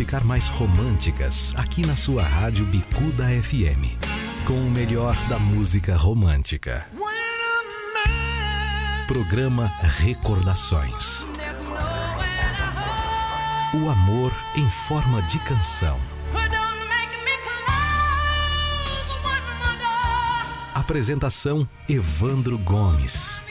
[0.00, 4.00] ficar mais românticas aqui na sua rádio Bicuda FM.
[4.46, 6.86] Com o melhor da música romântica.
[9.06, 11.28] Programa Recordações.
[13.74, 16.00] O amor em forma de canção.
[20.74, 23.44] Apresentação Evandro Gomes.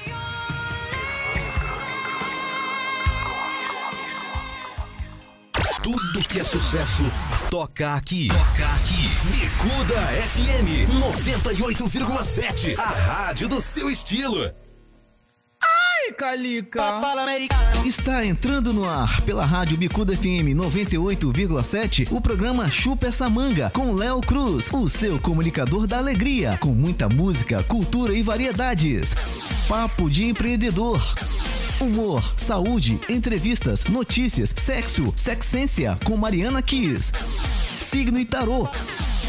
[6.11, 7.03] Tudo que é sucesso
[7.51, 8.29] toca aqui.
[8.29, 9.09] Toca aqui.
[9.29, 12.75] Bicuda FM 98,7.
[12.79, 14.51] A rádio do seu estilo.
[15.61, 16.81] Ai, Calica.
[17.85, 23.93] Está entrando no ar pela rádio Bicuda FM 98,7 o programa Chupa essa manga com
[23.93, 29.11] Léo Cruz, o seu comunicador da alegria, com muita música, cultura e variedades.
[29.67, 30.99] Papo de empreendedor.
[31.79, 37.09] Humor, saúde, entrevistas, notícias, sexo, sexência com Mariana Kiss.
[37.79, 38.67] Signo e tarô.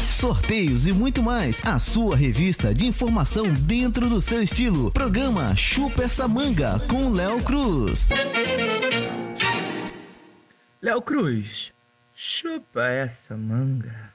[0.09, 1.65] Sorteios e muito mais.
[1.65, 4.91] A sua revista de informação dentro do seu estilo.
[4.91, 8.09] Programa Chupa essa manga com Léo Cruz.
[10.81, 11.71] Léo Cruz,
[12.13, 14.11] chupa essa manga.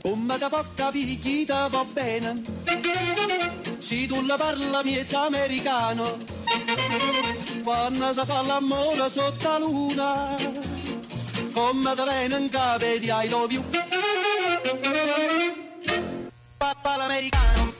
[0.00, 6.18] Come da picchita va bene Se tu la parla miezza americano
[7.62, 10.36] Quando si fa l'amore sotto la luna
[11.52, 13.64] Come bene in capo di I love you
[16.58, 17.72] Papà l'americano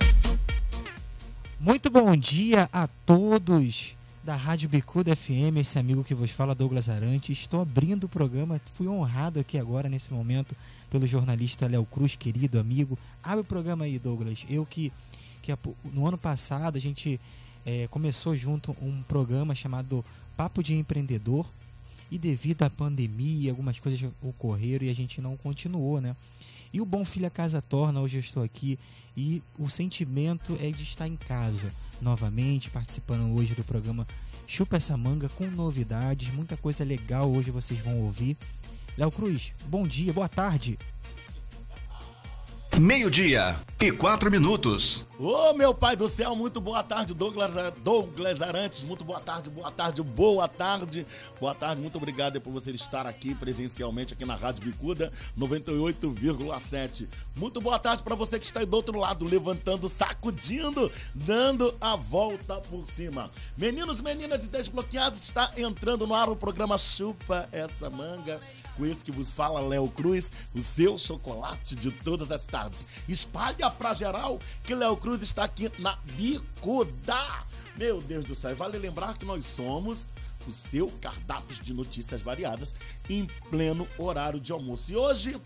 [1.59, 6.89] Muito bom dia a todos da Rádio Bicuda FM, esse amigo que vos fala, Douglas
[6.89, 7.33] Arante.
[7.33, 10.55] Estou abrindo o programa, fui honrado aqui agora, nesse momento,
[10.91, 12.99] pelo jornalista Léo Cruz, querido amigo.
[13.23, 14.45] Abre o programa aí, Douglas.
[14.49, 14.93] Eu que,
[15.85, 17.21] no ano passado a gente
[17.65, 20.05] é, começou junto um programa chamado
[20.37, 21.47] Papo de Empreendedor
[22.11, 26.17] e devido à pandemia, algumas coisas ocorreram e a gente não continuou, né?
[26.73, 28.79] E o Bom Filho a Casa Torna, hoje eu estou aqui
[29.17, 34.07] e o sentimento é de estar em casa novamente, participando hoje do programa
[34.47, 38.37] Chupa essa manga com novidades, muita coisa legal hoje vocês vão ouvir.
[38.99, 40.77] Léo Cruz, bom dia, boa tarde.
[42.79, 45.07] Meio-dia e quatro minutos.
[45.19, 48.85] Ô, oh, meu pai do céu, muito boa tarde, Douglas, Douglas Arantes.
[48.85, 51.07] Muito boa tarde, boa tarde, boa tarde.
[51.39, 57.09] Boa tarde, muito obrigado por você estar aqui presencialmente aqui na Rádio Bicuda 98,7.
[57.37, 61.97] Muito boa tarde para você que está aí do outro lado, levantando, sacudindo, dando a
[61.97, 63.31] volta por cima.
[63.59, 68.41] Meninos, meninas e desbloqueados, está entrando no ar o programa Chupa Essa Manga
[68.81, 72.87] com esse que vos fala Léo Cruz, o seu chocolate de todas as tardes.
[73.07, 77.45] Espalha pra geral que Léo Cruz está aqui na Bicuda.
[77.77, 80.09] Meu Deus do céu, vale lembrar que nós somos
[80.49, 82.75] o seu cardápio de notícias variadas
[83.11, 84.91] em pleno horário de almoço.
[84.91, 85.39] E hoje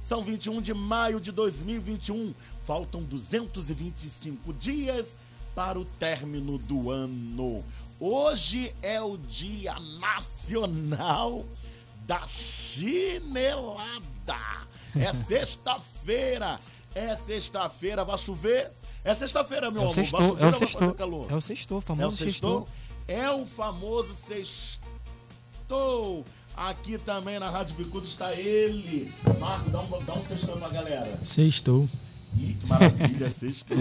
[0.00, 2.34] são 21 de maio de 2021.
[2.58, 5.16] Faltam 225 dias
[5.54, 7.64] para o término do ano.
[8.00, 11.44] Hoje é o Dia Nacional
[12.06, 13.94] da chinelada.
[14.96, 16.58] É sexta-feira.
[16.94, 18.04] É sexta-feira.
[18.04, 18.72] Vai chover?
[19.02, 19.94] É sexta-feira, meu é amor.
[19.94, 20.94] Sextou, vai chover é o sextou.
[20.94, 21.26] calor?
[21.30, 22.68] É o sextou, famoso é o sextou.
[23.06, 24.84] É o famoso sextou.
[26.56, 29.12] Aqui também na Rádio Bicudo está ele.
[29.40, 31.18] Marco, dá um, dá um sextou pra galera.
[31.24, 31.88] Sextou.
[32.36, 33.76] Ih, que maravilha, sextou.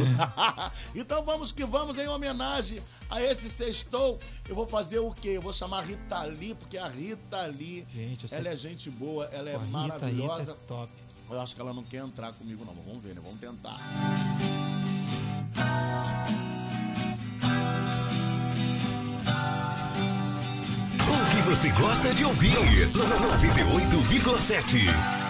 [0.95, 4.19] então vamos que vamos em homenagem a esse sextou.
[4.47, 5.29] Eu vou fazer o quê?
[5.29, 9.25] Eu vou chamar a Rita Lee, porque a Rita Lee, gente, ela é gente boa,
[9.25, 10.11] ela é Pô, maravilhosa.
[10.11, 10.91] Rita, Rita é top.
[11.29, 12.73] Eu acho que ela não quer entrar comigo, não.
[12.73, 13.21] Vamos ver, né?
[13.23, 13.79] Vamos tentar.
[20.99, 22.53] O que você gosta de ouvir?
[22.93, 25.22] 98,7.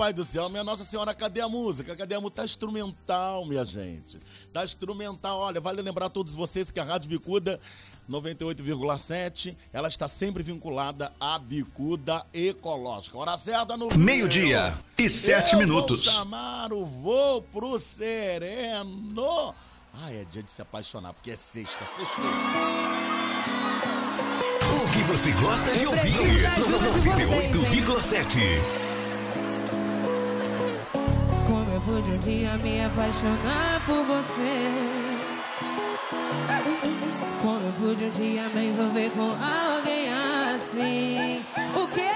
[0.00, 1.94] Pai do céu, minha Nossa Senhora, cadê a música?
[1.94, 2.36] Cadê a música?
[2.36, 4.18] Tá instrumental, minha gente.
[4.50, 5.40] Tá instrumental.
[5.40, 7.60] Olha, vale lembrar a todos vocês que a Rádio Bicuda
[8.08, 13.18] 98,7, ela está sempre vinculada à bicuda ecológica.
[13.18, 16.06] Hora certa no Meio-dia e sete Eu minutos.
[16.06, 19.54] Vou chamar o voo pro sereno.
[19.92, 22.22] Ah, é dia de se apaixonar, porque é sexta, sexta.
[24.82, 26.46] O que você gosta de ouvir?
[26.46, 28.89] ajuda de vocês, 98,7.
[31.90, 34.70] Pude um dia me apaixonar por você
[37.42, 40.08] Como eu pude um dia me envolver com alguém
[40.54, 41.44] assim
[41.74, 42.10] O quê?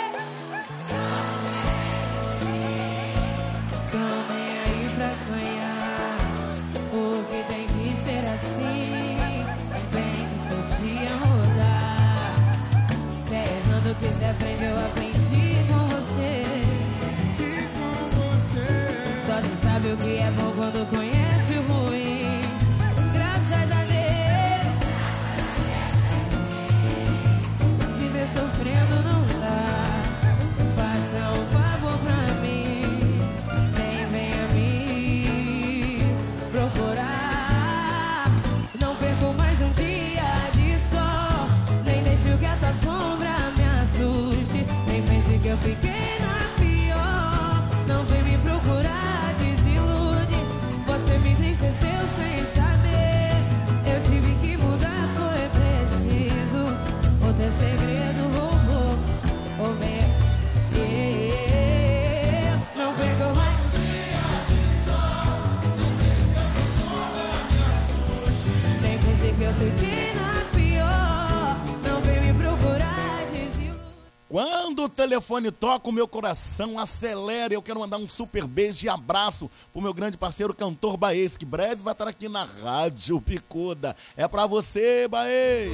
[74.84, 77.54] O telefone toca, o meu coração acelera.
[77.54, 81.46] Eu quero mandar um super beijo e abraço pro meu grande parceiro cantor Baez, que
[81.46, 83.96] breve vai estar aqui na Rádio Picuda.
[84.14, 85.72] É pra você, Baez!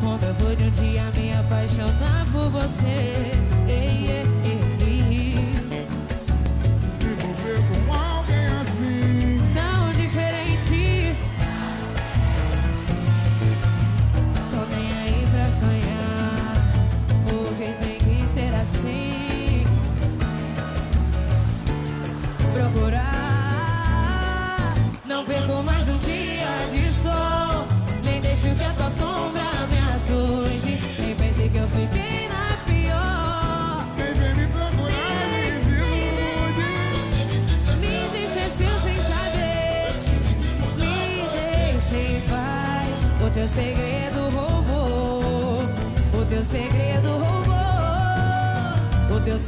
[0.00, 3.29] Como eu pude um dia me apaixonar por você.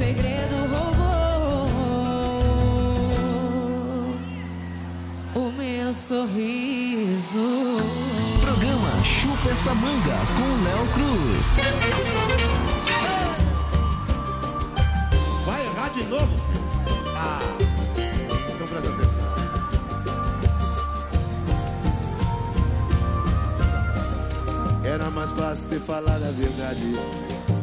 [0.03, 1.67] Segredo roubou.
[5.35, 7.45] O meu sorriso.
[8.41, 11.45] Programa Chupa essa manga com Léo Cruz.
[15.45, 16.35] Vai errar de novo?
[17.15, 17.39] Ah,
[18.53, 19.33] então presta atenção.
[24.83, 26.93] Era mais fácil ter falado a verdade.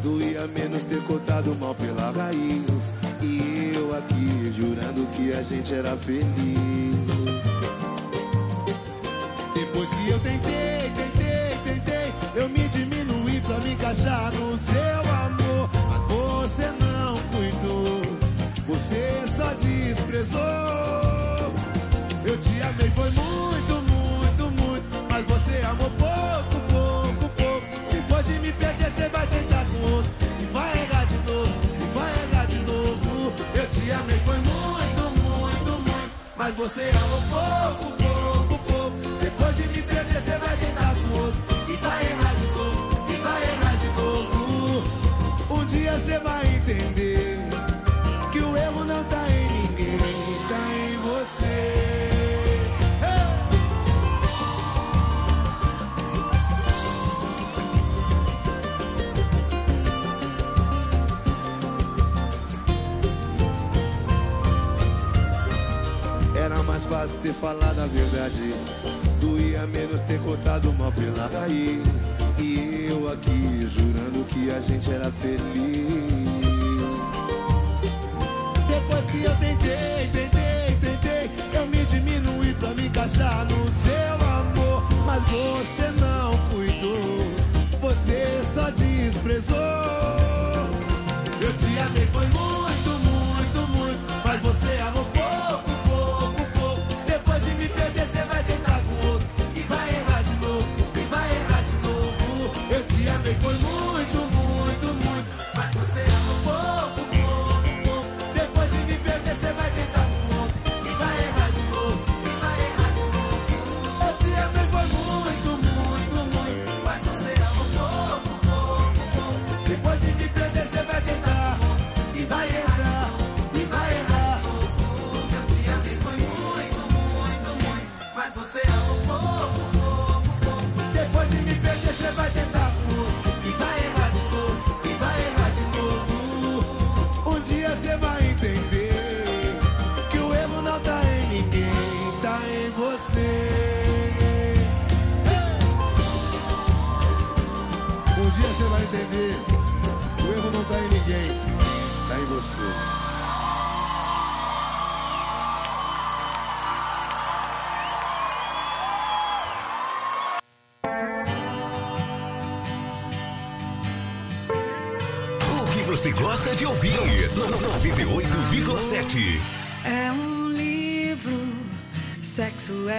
[0.01, 2.93] Doía menos ter cortado mal pela raiz.
[3.21, 6.95] E eu aqui jurando que a gente era feliz.
[9.53, 15.69] Depois que eu tentei, tentei, tentei, eu me diminuí pra me encaixar no seu amor.
[15.89, 18.01] Mas você não cuidou,
[18.65, 20.41] você só desprezou.
[22.25, 25.05] Eu te amei, foi muito, muito, muito.
[25.11, 26.50] Mas você amou pouco,
[36.43, 39.17] Mas você amou pouco, pouco, pouco.
[39.21, 41.39] Depois de me perder, você vai tentar com outro.
[41.69, 42.20] E vai errar
[66.91, 68.53] fácil ter falado a verdade.
[69.21, 71.79] Doía menos ter cortado mal pela raiz.
[72.37, 75.39] E eu aqui jurando que a gente era feliz.
[78.67, 84.83] Depois que eu tentei, tentei, tentei, eu me diminui pra me encaixar no seu amor.
[85.05, 89.57] Mas você não cuidou, você só desprezou.
[91.39, 94.80] Eu te amei, foi muito, muito, muito, mas você
[103.39, 103.80] One more.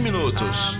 [0.00, 0.79] minutos.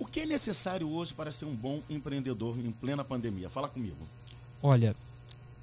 [0.01, 3.49] O que é necessário hoje para ser um bom empreendedor em plena pandemia?
[3.49, 4.05] Fala comigo.
[4.61, 4.97] Olha,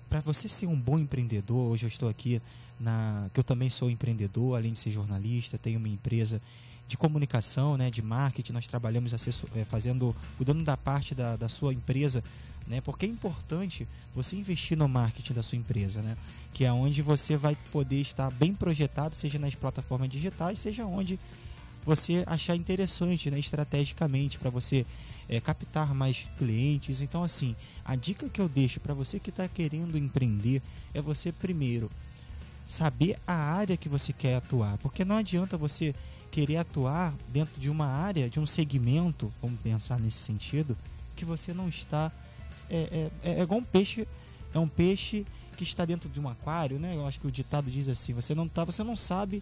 [0.10, 2.42] para você ser um bom empreendedor, hoje eu estou aqui
[2.80, 6.42] na que eu também sou empreendedor, além de ser jornalista, tenho uma empresa
[6.88, 11.50] de comunicação, né, de marketing, nós trabalhamos assessor, eh, fazendo, cuidando da parte da, da
[11.50, 12.24] sua empresa,
[12.66, 16.18] né, porque é importante você investir no marketing da sua empresa, né,
[16.54, 21.20] que é onde você vai poder estar bem projetado, seja nas plataformas digitais, seja onde
[21.86, 24.86] você achar interessante, né, estrategicamente, para você
[25.30, 27.02] é, captar mais clientes.
[27.02, 30.62] Então, assim, a dica que eu deixo para você que está querendo empreender
[30.94, 31.90] é você, primeiro,
[32.68, 34.78] saber a área que você quer atuar.
[34.80, 35.96] Porque não adianta você
[36.38, 40.78] querer atuar dentro de uma área, de um segmento, vamos pensar nesse sentido,
[41.16, 42.12] que você não está.
[42.70, 44.08] É, é, é igual um peixe,
[44.54, 45.26] é um peixe
[45.56, 46.96] que está dentro de um aquário, né?
[46.96, 49.42] Eu acho que o ditado diz assim: você não tá, você não sabe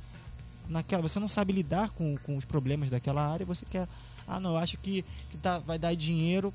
[0.69, 3.89] naquela, você não sabe lidar com, com os problemas daquela área, você quer,
[4.25, 6.53] ah, não, eu acho que, que tá, vai dar dinheiro.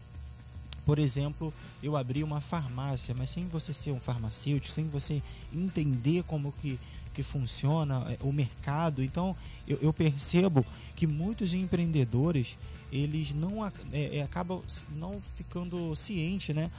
[0.85, 5.23] Por exemplo, eu abri uma farmácia, mas sem você ser um farmacêutico, sem você
[5.53, 6.79] entender como que,
[7.13, 9.03] que funciona é, o mercado.
[9.03, 9.37] Então,
[9.69, 10.65] eu, eu percebo
[10.97, 12.59] que muitos empreendedores,
[12.91, 14.63] eles não é, é, acabam
[14.97, 16.71] não ficando cientes, né?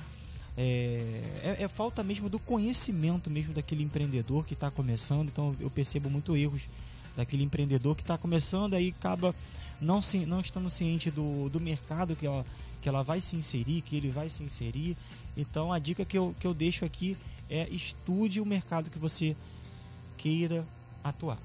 [0.58, 5.30] É, é, é falta mesmo do conhecimento mesmo daquele empreendedor que está começando.
[5.30, 6.68] Então eu percebo muito erros
[7.16, 9.36] daquele empreendedor que está começando aí acaba
[9.80, 12.46] não não estando ciente do, do mercado que ela,
[12.82, 14.98] que ela vai se inserir, que ele vai se inserir.
[15.38, 17.18] Então a dica que eu, que eu deixo aqui
[17.50, 19.36] é estude o mercado que você
[20.18, 20.66] queira
[21.04, 21.40] atuar.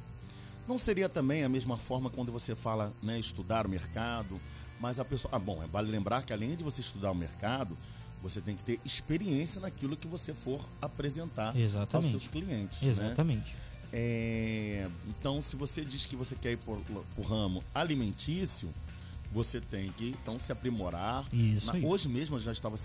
[0.67, 4.41] Não seria também a mesma forma quando você fala, né, estudar o mercado,
[4.81, 5.35] mas a pessoa.
[5.35, 7.77] Ah, bom, vale lembrar que além de você estudar o mercado,
[8.23, 12.15] você tem que ter experiência naquilo que você for apresentar Exatamente.
[12.15, 12.83] aos seus clientes.
[12.83, 12.89] né?
[12.89, 13.57] Exatamente.
[13.93, 16.83] É, então, se você diz que você quer ir por,
[17.17, 18.75] o ramo alimentício,
[19.33, 21.25] você tem que então se aprimorar.
[21.33, 22.77] Isso Na- hoje mesmo eu já estava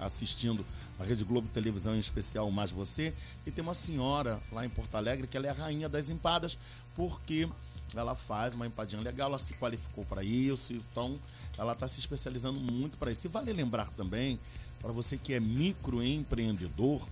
[0.00, 0.64] assistindo
[0.98, 3.12] a Rede Globo Televisão, em especial Mais Você,
[3.46, 6.58] e tem uma senhora lá em Porto Alegre que ela é a rainha das empadas,
[6.94, 7.48] porque
[7.94, 11.18] ela faz uma empadinha legal, ela se qualificou para isso, então
[11.58, 13.26] ela está se especializando muito para isso.
[13.26, 14.38] E vale lembrar também,
[14.80, 17.06] para você que é microempreendedor,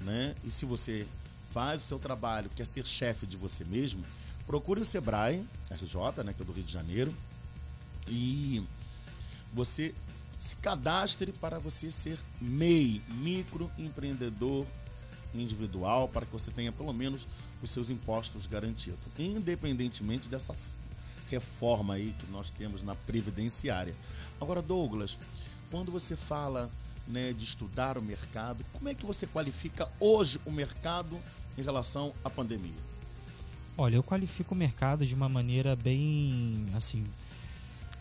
[0.00, 0.34] né?
[0.44, 1.06] E se você
[1.52, 4.04] faz o seu trabalho, quer ser chefe de você mesmo,
[4.46, 7.14] procure o Sebrae, RJ, né, que é do Rio de Janeiro,
[8.08, 8.62] e
[9.52, 9.94] você
[10.38, 14.66] se cadastre para você ser MEI, microempreendedor
[15.34, 17.28] individual, para que você tenha pelo menos
[17.62, 20.54] os seus impostos garantidos, independentemente dessa
[21.30, 23.94] reforma aí que nós temos na previdenciária.
[24.40, 25.18] Agora, Douglas,
[25.70, 26.70] quando você fala
[27.06, 31.18] né, de estudar o mercado, como é que você qualifica hoje o mercado
[31.56, 32.92] em relação à pandemia?
[33.76, 37.06] Olha, eu qualifico o mercado de uma maneira bem, assim,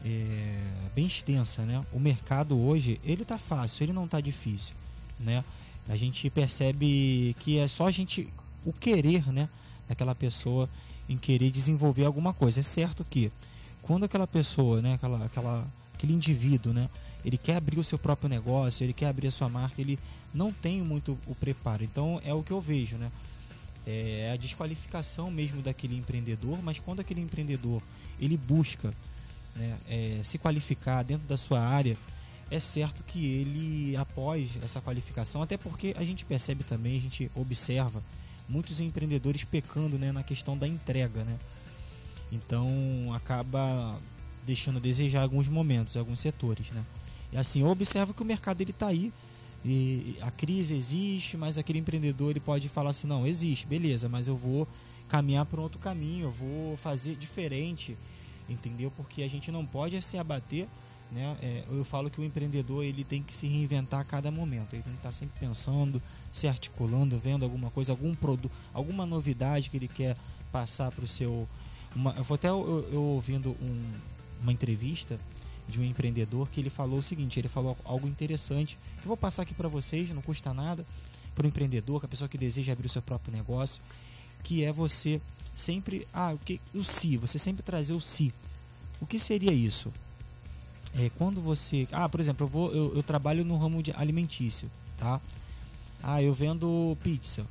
[0.04, 0.60] é,
[0.96, 1.86] bem extensa, né?
[1.92, 4.76] O mercado hoje, ele tá fácil, ele não tá difícil,
[5.20, 5.44] né?
[5.88, 8.32] A gente percebe que é só a gente,
[8.66, 9.50] o querer, né?
[9.88, 10.70] Daquela pessoa
[11.10, 12.60] em querer desenvolver alguma coisa.
[12.60, 13.32] É certo que
[13.82, 14.94] quando aquela pessoa, né?
[14.94, 16.90] Aquela, aquela, aquele indivíduo, né?
[17.24, 20.00] Ele quer abrir o seu próprio negócio, ele quer abrir a sua marca, ele
[20.34, 21.84] não tem muito o preparo.
[21.84, 23.12] Então é o que eu vejo, né?
[23.86, 27.82] é a desqualificação mesmo daquele empreendedor, mas quando aquele empreendedor
[28.20, 28.94] ele busca
[29.56, 31.98] né, é, se qualificar dentro da sua área,
[32.50, 37.32] é certo que ele, após essa qualificação, até porque a gente percebe também, a gente
[37.34, 38.04] observa
[38.48, 41.40] muitos empreendedores pecando né, na questão da entrega, né?
[42.32, 42.70] Então
[43.14, 43.98] acaba
[44.46, 46.84] deixando a desejar alguns momentos, alguns setores, né?
[47.32, 49.14] E assim, eu observo que o mercado está aí,
[49.64, 54.28] e a crise existe, mas aquele empreendedor ele pode falar assim, não, existe, beleza, mas
[54.28, 54.68] eu vou
[55.08, 57.98] caminhar para um outro caminho, eu vou fazer diferente,
[58.52, 58.92] entendeu?
[58.92, 60.68] Porque a gente não pode é se abater,
[61.12, 61.38] né?
[61.42, 64.84] É, eu falo que o empreendedor ele tem que se reinventar a cada momento, ele
[64.84, 69.78] tem que estar sempre pensando, se articulando, vendo alguma coisa, algum produto, alguma novidade que
[69.78, 70.16] ele quer
[70.52, 71.48] passar para o seu.
[71.96, 73.94] Uma, eu vou até eu, eu ouvindo um-
[74.42, 75.20] uma entrevista
[75.68, 79.18] de um empreendedor que ele falou o seguinte, ele falou algo interessante, que eu vou
[79.18, 80.86] passar aqui para vocês, não custa nada,
[81.36, 83.82] para o empreendedor, que a pessoa que deseja abrir o seu próprio negócio,
[84.42, 85.22] que é você
[85.56, 88.34] sempre, ah, o que o si, você sempre trazer o si.
[89.00, 89.92] O que seria isso?
[90.94, 94.70] É quando você, ah, por exemplo, eu vou eu, eu trabalho no ramo de alimentício,
[94.98, 95.22] tá?
[96.04, 97.46] Ah, eu vendo pizza,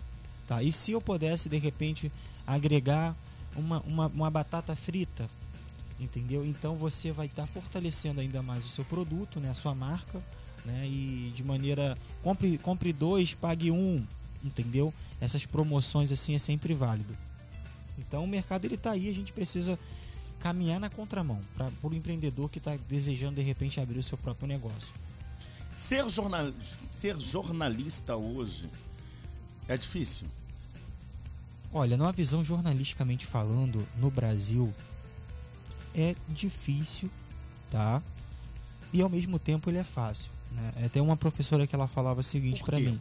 [0.46, 0.62] tá?
[0.62, 2.12] E se eu pudesse de repente
[2.46, 3.16] agregar
[3.56, 5.26] uma, uma, uma batata frita,
[5.98, 6.44] entendeu?
[6.44, 10.22] Então você vai estar tá fortalecendo ainda mais o seu produto, né, a sua marca,
[10.64, 10.86] né?
[10.86, 14.04] E de maneira compre compre dois, pague um,
[14.44, 14.92] entendeu?
[15.20, 17.16] Essas promoções assim é sempre válido.
[17.98, 19.78] Então o mercado ele tá aí, a gente precisa
[20.38, 24.48] caminhar na contramão para o empreendedor que está desejando de repente abrir o seu próprio
[24.48, 24.92] negócio.
[25.74, 26.52] Ser, jornal,
[26.98, 28.68] ser jornalista hoje
[29.68, 30.26] é difícil?
[31.72, 34.74] Olha, numa visão jornalisticamente falando, no Brasil
[35.94, 37.08] é difícil,
[37.70, 38.02] tá?
[38.92, 40.30] E ao mesmo tempo ele é fácil.
[40.50, 40.72] Né?
[40.76, 43.00] É, tem uma professora que ela falava o seguinte para mim: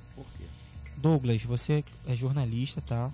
[1.02, 3.12] Douglas, você é jornalista, tá?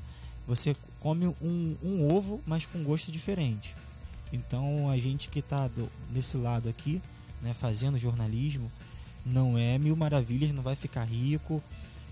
[0.47, 3.75] Você come um, um ovo, mas com gosto diferente.
[4.31, 5.69] Então a gente que está
[6.09, 7.01] desse lado aqui,
[7.41, 8.71] né, fazendo jornalismo,
[9.25, 11.61] não é mil maravilhas, não vai ficar rico,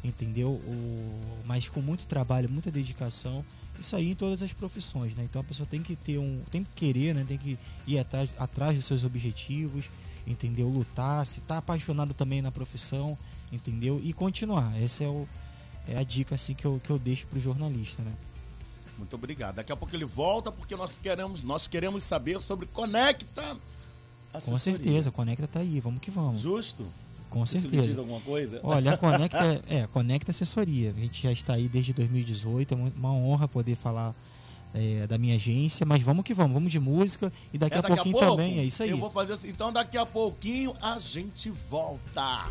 [0.04, 0.52] entendeu?
[0.52, 3.46] O, mas com muito trabalho, muita dedicação,
[3.80, 5.24] isso aí em todas as profissões, né?
[5.24, 7.26] Então a pessoa tem que ter um, tem que querer, né?
[7.28, 7.58] Tem que
[7.88, 9.90] ir atrás, atrás dos seus objetivos,
[10.26, 10.68] entendeu?
[10.70, 13.18] Lutar, se tá apaixonado também na profissão,
[13.52, 14.00] entendeu?
[14.04, 14.80] E continuar.
[14.82, 15.28] Essa é, o,
[15.88, 18.14] é a dica assim que eu, que eu deixo pro jornalista, né?
[18.98, 19.56] Muito obrigado.
[19.56, 23.58] Daqui a pouco ele volta porque nós queremos, nós queremos saber sobre Conecta.
[24.32, 24.54] Assessoria.
[24.54, 26.42] Com certeza, Conecta tá aí, vamos que vamos.
[26.42, 26.86] Justo.
[27.30, 27.82] Com certeza.
[27.82, 28.60] diz alguma coisa?
[28.64, 30.94] Olha, a Conecta, é, Conecta Assessoria.
[30.96, 34.16] A gente já está aí desde 2018, é uma honra poder falar
[34.74, 37.94] é, da minha agência, mas vamos que vamos, vamos de música e daqui, é, daqui
[37.94, 38.90] a pouquinho a pouco, também, é isso aí.
[38.90, 42.48] Eu vou fazer assim, então daqui a pouquinho a gente volta.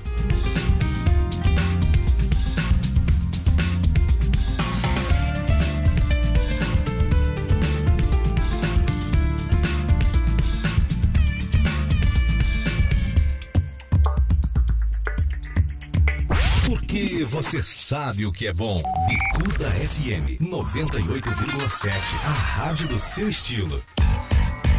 [17.03, 18.81] Porque você sabe o que é bom.
[19.09, 21.91] Bicuda FM 98,7.
[22.23, 23.83] A rádio do seu estilo.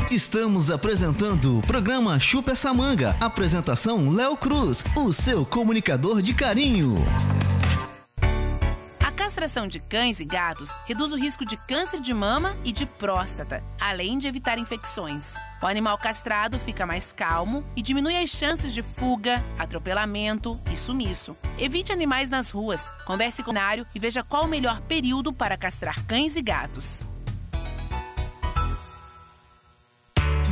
[0.09, 3.13] Estamos apresentando o programa Chupa essa manga.
[3.19, 6.95] Apresentação Léo Cruz, o seu comunicador de carinho
[9.33, 13.63] castração de cães e gatos reduz o risco de câncer de mama e de próstata,
[13.81, 15.33] além de evitar infecções.
[15.59, 21.35] O animal castrado fica mais calmo e diminui as chances de fuga, atropelamento e sumiço.
[21.57, 25.57] Evite animais nas ruas, converse com o veterinário e veja qual o melhor período para
[25.57, 27.03] castrar cães e gatos.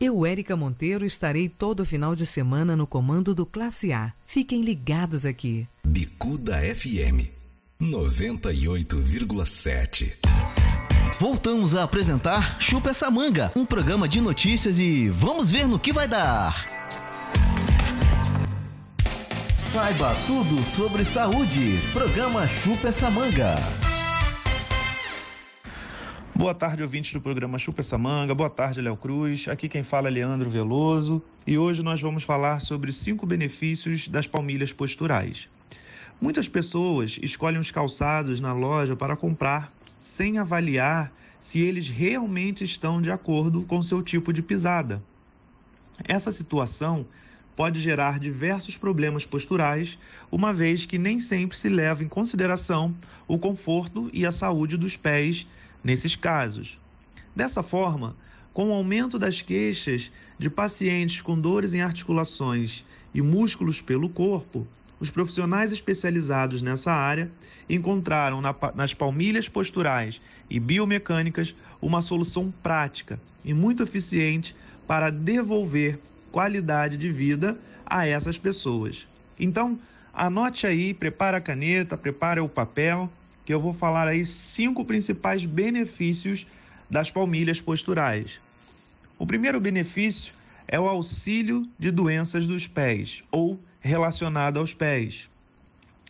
[0.00, 4.12] Eu, Érica Monteiro, estarei todo final de semana no comando do Classe A.
[4.24, 5.66] Fiquem ligados aqui.
[5.84, 7.26] Bicuda FM
[7.82, 10.12] 98,7.
[11.18, 15.92] Voltamos a apresentar Chupa essa manga, um programa de notícias e vamos ver no que
[15.92, 16.64] vai dar.
[19.52, 21.80] Saiba tudo sobre saúde.
[21.92, 23.56] Programa Chupa essa manga.
[26.38, 28.32] Boa tarde, ouvintes do programa Chupa essa manga.
[28.32, 29.48] Boa tarde, Léo Cruz.
[29.48, 34.24] Aqui quem fala é Leandro Veloso e hoje nós vamos falar sobre cinco benefícios das
[34.24, 35.48] palmilhas posturais.
[36.20, 43.02] Muitas pessoas escolhem os calçados na loja para comprar sem avaliar se eles realmente estão
[43.02, 45.02] de acordo com seu tipo de pisada.
[46.04, 47.04] Essa situação
[47.56, 49.98] pode gerar diversos problemas posturais,
[50.30, 52.94] uma vez que nem sempre se leva em consideração
[53.26, 55.44] o conforto e a saúde dos pés
[55.82, 56.78] nesses casos.
[57.34, 58.16] Dessa forma,
[58.52, 64.66] com o aumento das queixas de pacientes com dores em articulações e músculos pelo corpo,
[65.00, 67.30] os profissionais especializados nessa área
[67.68, 76.00] encontraram na, nas palmilhas posturais e biomecânicas uma solução prática e muito eficiente para devolver
[76.32, 79.06] qualidade de vida a essas pessoas.
[79.38, 79.78] Então,
[80.12, 83.08] anote aí, prepara a caneta, prepara o papel
[83.48, 86.46] que eu vou falar aí cinco principais benefícios
[86.90, 88.38] das palmilhas posturais.
[89.18, 90.34] O primeiro benefício
[90.66, 95.30] é o auxílio de doenças dos pés ou relacionado aos pés.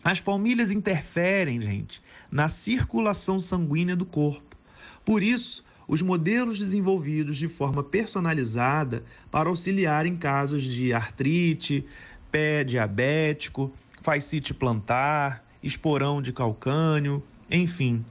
[0.03, 4.57] As palmilhas interferem, gente, na circulação sanguínea do corpo.
[5.05, 11.87] Por isso, os modelos desenvolvidos de forma personalizada para auxiliar em casos de artrite,
[12.33, 13.73] pé diabético,
[14.03, 18.05] fascite plantar, esporão de calcânio, enfim.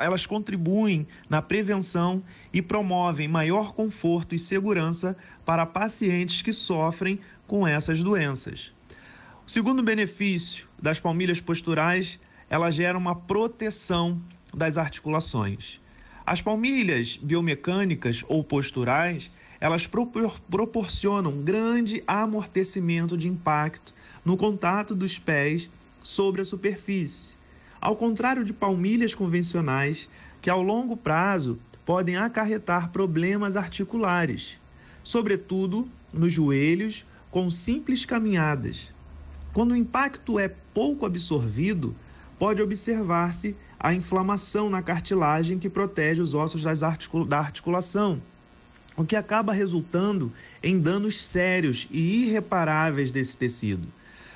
[0.00, 2.22] Elas contribuem na prevenção
[2.52, 8.72] e promovem maior conforto e segurança para pacientes que sofrem com essas doenças.
[9.46, 12.18] O segundo benefício das palmilhas posturais,
[12.50, 14.20] ela gera uma proteção
[14.52, 15.80] das articulações.
[16.26, 25.18] As palmilhas biomecânicas ou posturais, elas propor proporcionam grande amortecimento de impacto no contato dos
[25.18, 25.70] pés
[26.02, 27.34] sobre a superfície.
[27.80, 30.08] Ao contrário de palmilhas convencionais,
[30.40, 34.58] que ao longo prazo podem acarretar problemas articulares,
[35.02, 38.92] sobretudo nos joelhos, com simples caminhadas.
[39.52, 41.94] Quando o impacto é pouco absorvido,
[42.38, 46.62] pode observar-se a inflamação na cartilagem que protege os ossos
[47.26, 48.20] da articulação,
[48.96, 50.32] o que acaba resultando
[50.62, 53.86] em danos sérios e irreparáveis desse tecido.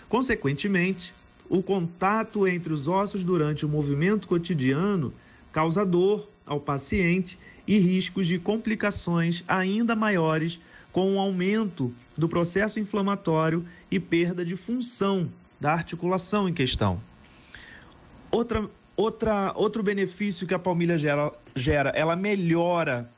[0.08, 1.12] Consequentemente,
[1.52, 5.12] o contato entre os ossos durante o movimento cotidiano
[5.52, 7.38] causa dor ao paciente
[7.68, 10.58] e riscos de complicações ainda maiores
[10.90, 16.98] com o aumento do processo inflamatório e perda de função da articulação em questão.
[18.30, 23.10] Outra, outra, outro benefício que a palmilha gera, gera, ela melhora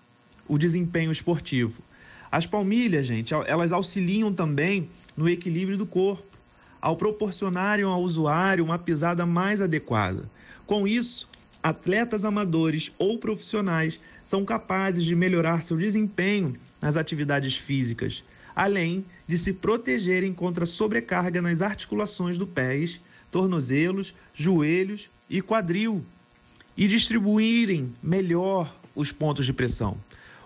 [0.48, 1.80] o desempenho esportivo.
[2.32, 6.33] As palmilhas, gente, elas auxiliam também no equilíbrio do corpo
[6.84, 10.30] ao proporcionarem ao usuário uma pisada mais adequada.
[10.66, 11.26] Com isso,
[11.62, 18.22] atletas amadores ou profissionais são capazes de melhorar seu desempenho nas atividades físicas,
[18.54, 26.04] além de se protegerem contra sobrecarga nas articulações do pés, tornozelos, joelhos e quadril,
[26.76, 29.96] e distribuírem melhor os pontos de pressão.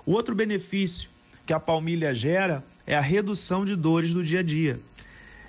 [0.07, 1.11] O outro benefício
[1.45, 4.79] que a palmilha gera é a redução de dores do dia a dia.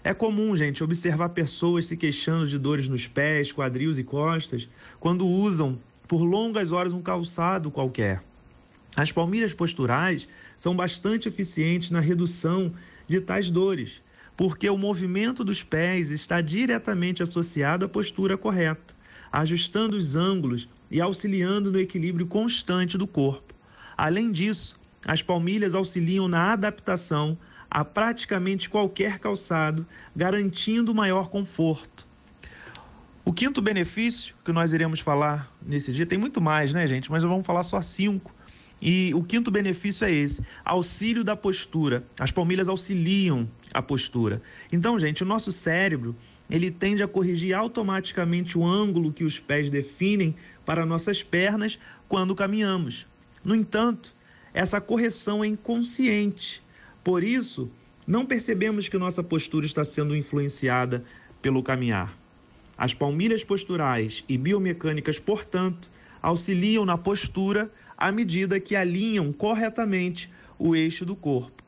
[0.03, 4.67] É comum, gente, observar pessoas se queixando de dores nos pés, quadris e costas
[4.99, 8.23] quando usam por longas horas um calçado qualquer.
[8.95, 12.73] As palmilhas posturais são bastante eficientes na redução
[13.07, 14.01] de tais dores,
[14.37, 18.95] porque o movimento dos pés está diretamente associado à postura correta,
[19.31, 23.53] ajustando os ângulos e auxiliando no equilíbrio constante do corpo.
[23.97, 27.37] Além disso, as palmilhas auxiliam na adaptação
[27.69, 32.07] a praticamente qualquer calçado, garantindo maior conforto.
[33.23, 37.11] O quinto benefício que nós iremos falar nesse dia, tem muito mais, né, gente?
[37.11, 38.33] Mas vamos falar só cinco.
[38.81, 42.03] E o quinto benefício é esse: auxílio da postura.
[42.19, 44.41] As palmilhas auxiliam a postura.
[44.71, 46.15] Então, gente, o nosso cérebro
[46.49, 51.77] ele tende a corrigir automaticamente o ângulo que os pés definem para nossas pernas
[52.07, 53.05] quando caminhamos.
[53.43, 54.15] No entanto,
[54.53, 56.63] essa correção é inconsciente
[57.09, 57.67] por isso,
[58.05, 61.03] não percebemos que nossa postura está sendo influenciada
[61.41, 62.15] pelo caminhar.
[62.77, 65.89] As palmilhas posturais e biomecânicas, portanto,
[66.21, 71.63] auxiliam na postura à medida que alinham corretamente o eixo do corpo.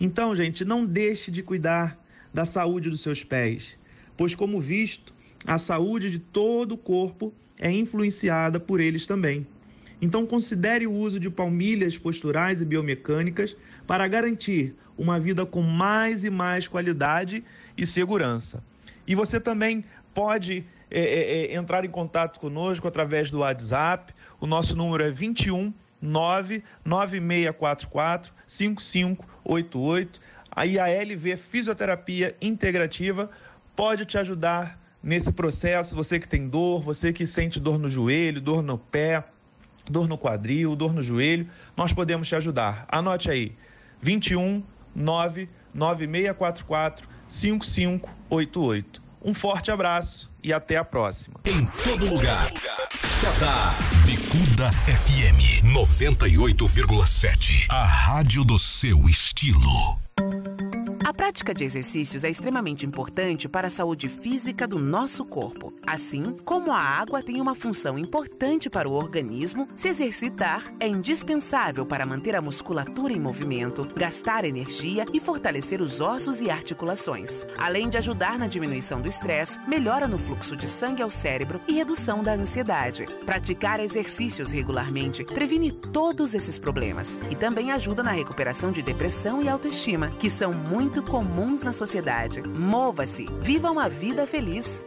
[0.00, 3.76] Então, gente, não deixe de cuidar da saúde dos seus pés,
[4.16, 5.12] pois, como visto,
[5.46, 9.46] a saúde de todo o corpo é influenciada por eles também.
[10.00, 13.54] Então, considere o uso de palmilhas posturais e biomecânicas
[13.86, 17.44] para garantir uma vida com mais e mais qualidade
[17.76, 18.62] e segurança.
[19.06, 24.14] E você também pode é, é, é entrar em contato conosco através do WhatsApp.
[24.40, 30.20] O nosso número é 21 99644 5588.
[30.50, 33.30] Aí a LV Fisioterapia Integrativa
[33.74, 35.94] pode te ajudar nesse processo.
[35.94, 39.24] Você que tem dor, você que sente dor no joelho, dor no pé,
[39.90, 42.86] dor no quadril, dor no joelho, nós podemos te ajudar.
[42.88, 43.52] Anote aí:
[44.00, 44.62] 21
[44.96, 49.02] 99644 5588.
[49.22, 51.40] Um forte abraço e até a próxima.
[51.44, 52.50] Em todo lugar.
[53.02, 57.66] Sada Bicuda FM 98,7.
[57.68, 60.05] A rádio do seu estilo.
[61.16, 65.72] Prática de exercícios é extremamente importante para a saúde física do nosso corpo.
[65.86, 71.86] Assim como a água tem uma função importante para o organismo, se exercitar é indispensável
[71.86, 77.46] para manter a musculatura em movimento, gastar energia e fortalecer os ossos e articulações.
[77.56, 81.72] Além de ajudar na diminuição do estresse, melhora no fluxo de sangue ao cérebro e
[81.72, 83.06] redução da ansiedade.
[83.24, 89.48] Praticar exercícios regularmente previne todos esses problemas e também ajuda na recuperação de depressão e
[89.48, 92.42] autoestima, que são muito comuns na sociedade.
[92.42, 94.86] Mova-se, viva uma vida feliz.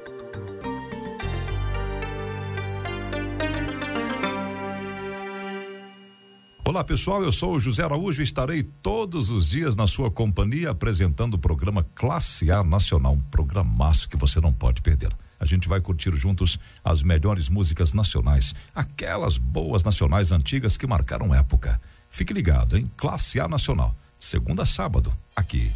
[6.65, 10.69] Olá pessoal, eu sou o José Araújo e estarei todos os dias na sua companhia
[10.69, 15.09] apresentando o programa Classe A Nacional, um programaço que você não pode perder.
[15.39, 21.33] A gente vai curtir juntos as melhores músicas nacionais, aquelas boas nacionais antigas que marcaram
[21.33, 21.81] época.
[22.07, 25.71] Fique ligado, em Classe A Nacional, segunda a sábado, aqui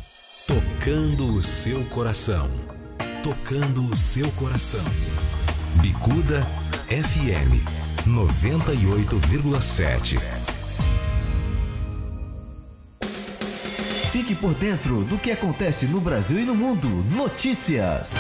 [0.46, 2.52] Tocando o seu coração.
[3.24, 4.84] Tocando o seu coração.
[5.82, 6.42] Bicuda
[6.90, 7.64] FM
[8.06, 10.20] 98,7.
[14.12, 16.90] Fique por dentro do que acontece no Brasil e no mundo.
[17.16, 18.14] Notícias.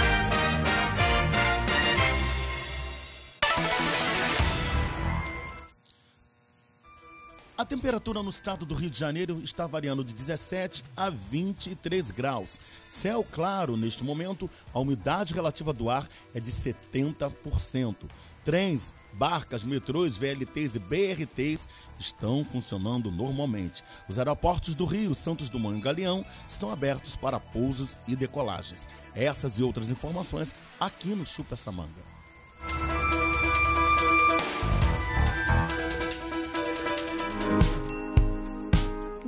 [7.55, 12.59] A temperatura no estado do Rio de Janeiro está variando de 17 a 23 graus.
[12.89, 17.95] Céu claro neste momento, a umidade relativa do ar é de 70%.
[18.43, 23.83] Trens, barcas, metrôs, VLTs e BRTs estão funcionando normalmente.
[24.09, 28.87] Os aeroportos do Rio, Santos Dumont e Galeão estão abertos para pousos e decolagens.
[29.13, 31.71] Essas e outras informações aqui no Chupa essa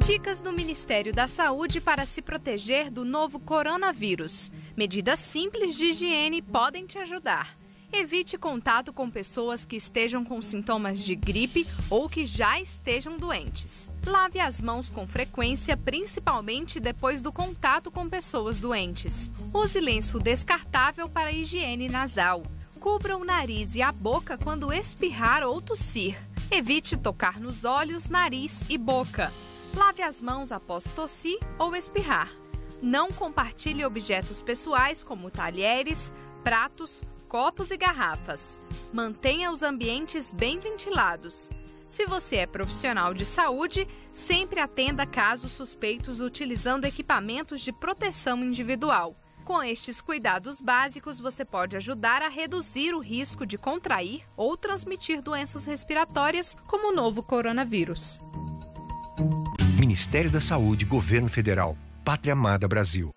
[0.05, 4.51] Dicas do Ministério da Saúde para se proteger do novo coronavírus.
[4.77, 7.57] Medidas simples de higiene podem te ajudar.
[7.91, 13.89] Evite contato com pessoas que estejam com sintomas de gripe ou que já estejam doentes.
[14.05, 19.31] Lave as mãos com frequência, principalmente depois do contato com pessoas doentes.
[19.51, 22.43] Use lenço descartável para higiene nasal.
[22.79, 26.15] Cubra o nariz e a boca quando espirrar ou tossir.
[26.51, 29.33] Evite tocar nos olhos, nariz e boca.
[29.75, 32.31] Lave as mãos após tossir ou espirrar.
[32.81, 38.59] Não compartilhe objetos pessoais como talheres, pratos, copos e garrafas.
[38.93, 41.49] Mantenha os ambientes bem ventilados.
[41.89, 49.15] Se você é profissional de saúde, sempre atenda casos suspeitos utilizando equipamentos de proteção individual.
[49.43, 55.21] Com estes cuidados básicos, você pode ajudar a reduzir o risco de contrair ou transmitir
[55.21, 58.19] doenças respiratórias, como o novo coronavírus.
[59.85, 63.13] Ministério da Saúde, Governo Federal, Pátria Amada Brasil.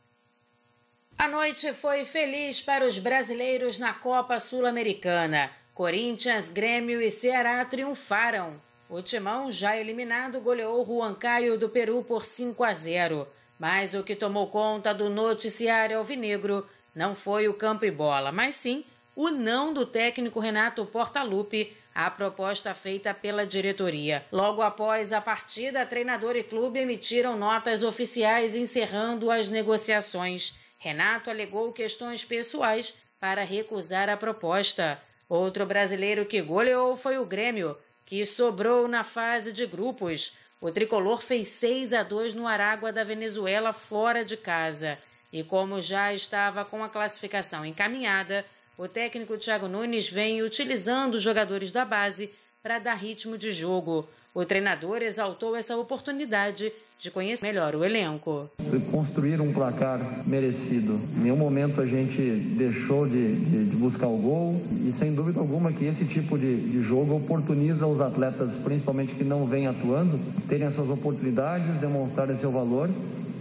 [1.18, 5.50] A noite foi feliz para os brasileiros na Copa Sul-Americana.
[5.72, 8.60] Corinthians, Grêmio e Ceará triunfaram.
[8.86, 13.26] O Timão, já eliminado, goleou Juan Caio do Peru por 5 a 0.
[13.58, 18.56] Mas o que tomou conta do noticiário alvinegro não foi o campo e bola, mas
[18.56, 18.84] sim
[19.16, 24.24] o não do técnico Renato Portaluppi à proposta feita pela diretoria.
[24.30, 30.60] Logo após a partida, treinador e clube emitiram notas oficiais encerrando as negociações.
[30.78, 35.02] Renato alegou questões pessoais para recusar a proposta.
[35.28, 40.34] Outro brasileiro que goleou foi o Grêmio, que sobrou na fase de grupos.
[40.60, 44.96] O tricolor fez 6 a 2 no Aragua da Venezuela fora de casa.
[45.32, 48.46] E como já estava com a classificação encaminhada,
[48.78, 52.30] o técnico Thiago Nunes vem utilizando os jogadores da base
[52.62, 54.08] para dar ritmo de jogo.
[54.32, 58.48] O treinador exaltou essa oportunidade de conhecer melhor o elenco.
[58.92, 61.00] Construir um placar merecido.
[61.16, 62.22] Em nenhum momento a gente
[62.56, 66.56] deixou de, de, de buscar o gol e sem dúvida alguma que esse tipo de,
[66.56, 72.52] de, jogo oportuniza os atletas, principalmente que não vêm atuando, terem essas oportunidades, demonstrarem seu
[72.52, 72.88] valor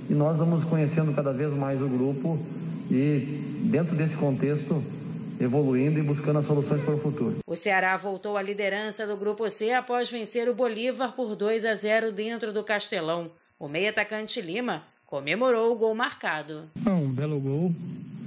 [0.10, 2.40] e nós vamos conhecendo cada vez mais o grupo
[2.90, 4.82] e dentro desse contexto
[5.40, 7.38] evoluindo e buscando as soluções para o futuro.
[7.46, 11.76] O Ceará voltou à liderança do Grupo C após vencer o Bolívar por 2 a
[11.76, 13.32] 0 dentro do Castelão.
[13.60, 16.70] O meio-atacante Lima comemorou o gol marcado.
[16.86, 17.74] Um belo gol,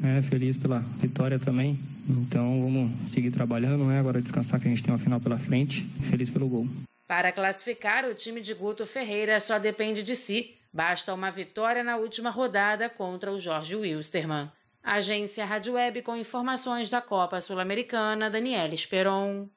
[0.03, 1.79] é, feliz pela vitória também.
[2.09, 4.01] Então vamos seguir trabalhando, né?
[4.01, 5.85] Agora descansar que a gente tem uma final pela frente.
[6.11, 6.67] Feliz pelo gol.
[7.07, 10.55] Para classificar, o time de Guto Ferreira só depende de si.
[10.73, 14.51] Basta uma vitória na última rodada contra o Jorge Wilstermann.
[14.83, 19.49] Agência Rádio Web com informações da Copa Sul-Americana, Daniela Esperon.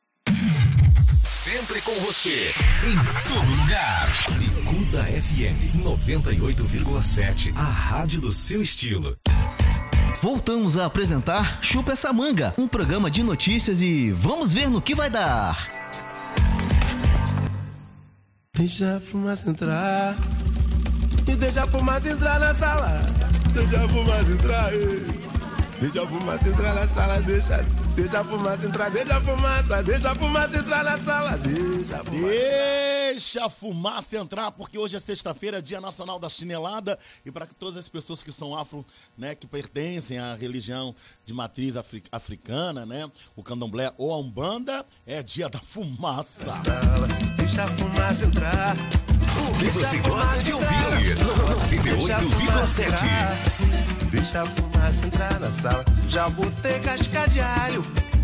[1.05, 2.53] Sempre com você,
[2.85, 2.95] em
[3.27, 4.07] todo lugar.
[4.37, 9.17] Bicuda FM 98,7, a rádio do seu estilo.
[10.21, 14.95] Voltamos a apresentar Chupa essa manga, um programa de notícias e vamos ver no que
[14.95, 15.69] vai dar.
[18.55, 20.15] Deixa a fumaça entrar.
[21.27, 23.01] E deixa a fumaça entrar na sala.
[23.53, 24.71] Deixa a fumaça entrar.
[25.79, 27.21] Deixa a fumaça entrar na sala.
[27.21, 28.89] Deixa, deixa a fumaça entrar.
[28.89, 29.83] Deixa a fumaça.
[29.83, 31.37] Deixa a fumaça entrar na sala.
[31.37, 33.03] Deixa a fumaça.
[33.13, 36.97] Deixa a fumaça entrar, porque hoje é sexta-feira, Dia Nacional da Chinelada.
[37.23, 38.83] E para que todas as pessoas que são afro,
[39.15, 44.83] né, que pertencem à religião de matriz afri africana, né, o candomblé ou a umbanda,
[45.05, 46.45] é dia da fumaça.
[47.37, 48.75] Deixa a fumaça entrar.
[49.39, 50.67] O que você gosta de ouvir?
[51.81, 52.87] Deixa a fumaça 98,7.
[52.87, 53.37] entrar.
[54.11, 55.85] Deixa a fumaça entrar na sala.
[56.09, 57.81] Já botei casca de alho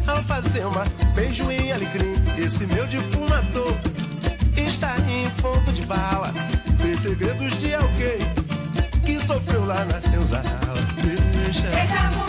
[0.07, 0.84] ao fazer uma
[1.16, 2.14] beijo em alecrim.
[2.38, 3.76] Esse meu difumador
[4.55, 6.34] está em ponto de bala.
[6.82, 8.20] Tem segredos de alguém
[9.05, 10.43] que sofreu lá na senzala.
[11.34, 12.29] Deixa, Deixa a fumaça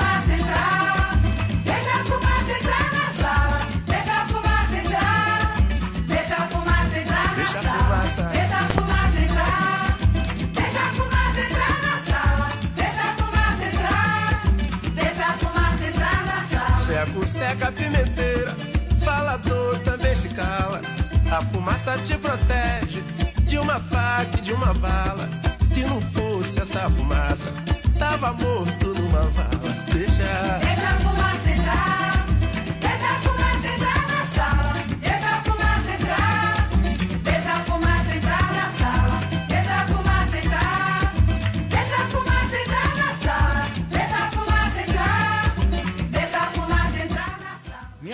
[21.41, 23.03] A fumaça te protege
[23.45, 25.27] de uma faca e de uma bala.
[25.73, 27.47] Se não fosse essa fumaça,
[27.99, 29.51] tava morto numa vala.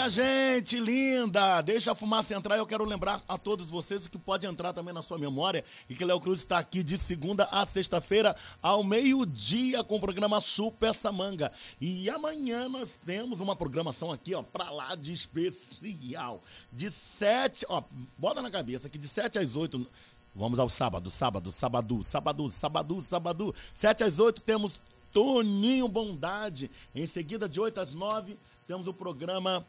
[0.09, 2.57] Gente linda, deixa a fumaça entrar.
[2.57, 6.05] Eu quero lembrar a todos vocês que pode entrar também na sua memória e que
[6.05, 11.11] Léo Cruz está aqui de segunda a sexta-feira ao meio-dia com o programa Chupa essa
[11.11, 11.51] manga.
[11.81, 16.41] E amanhã nós temos uma programação aqui, ó, pra lá de especial.
[16.73, 17.83] De sete, ó,
[18.17, 19.87] bota na cabeça que de sete às oito
[20.35, 23.55] Vamos ao sábado, sábado, sábado, sábado, sábado, sábado.
[23.75, 24.79] Sete às oito temos
[25.17, 26.71] Toninho Bondade.
[26.95, 28.37] Em seguida, de 8 às 9,
[28.67, 29.65] temos o programa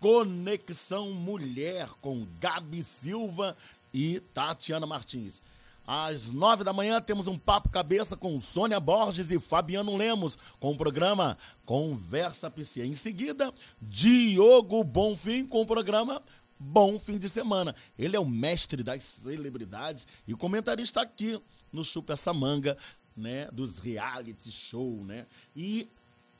[0.00, 3.56] Conexão Mulher com Gabi Silva
[3.92, 5.42] e Tatiana Martins.
[5.86, 10.72] Às nove da manhã temos um papo cabeça com Sônia Borges e Fabiano Lemos com
[10.72, 12.84] o programa Conversa PC.
[12.84, 16.22] Em seguida, Diogo Bonfim com o programa
[16.58, 17.74] Bom Fim de Semana.
[17.98, 21.40] Ele é o mestre das celebridades e comentarista aqui
[21.72, 22.76] no Chupa essa manga,
[23.16, 25.26] né, dos reality show, né?
[25.56, 25.88] E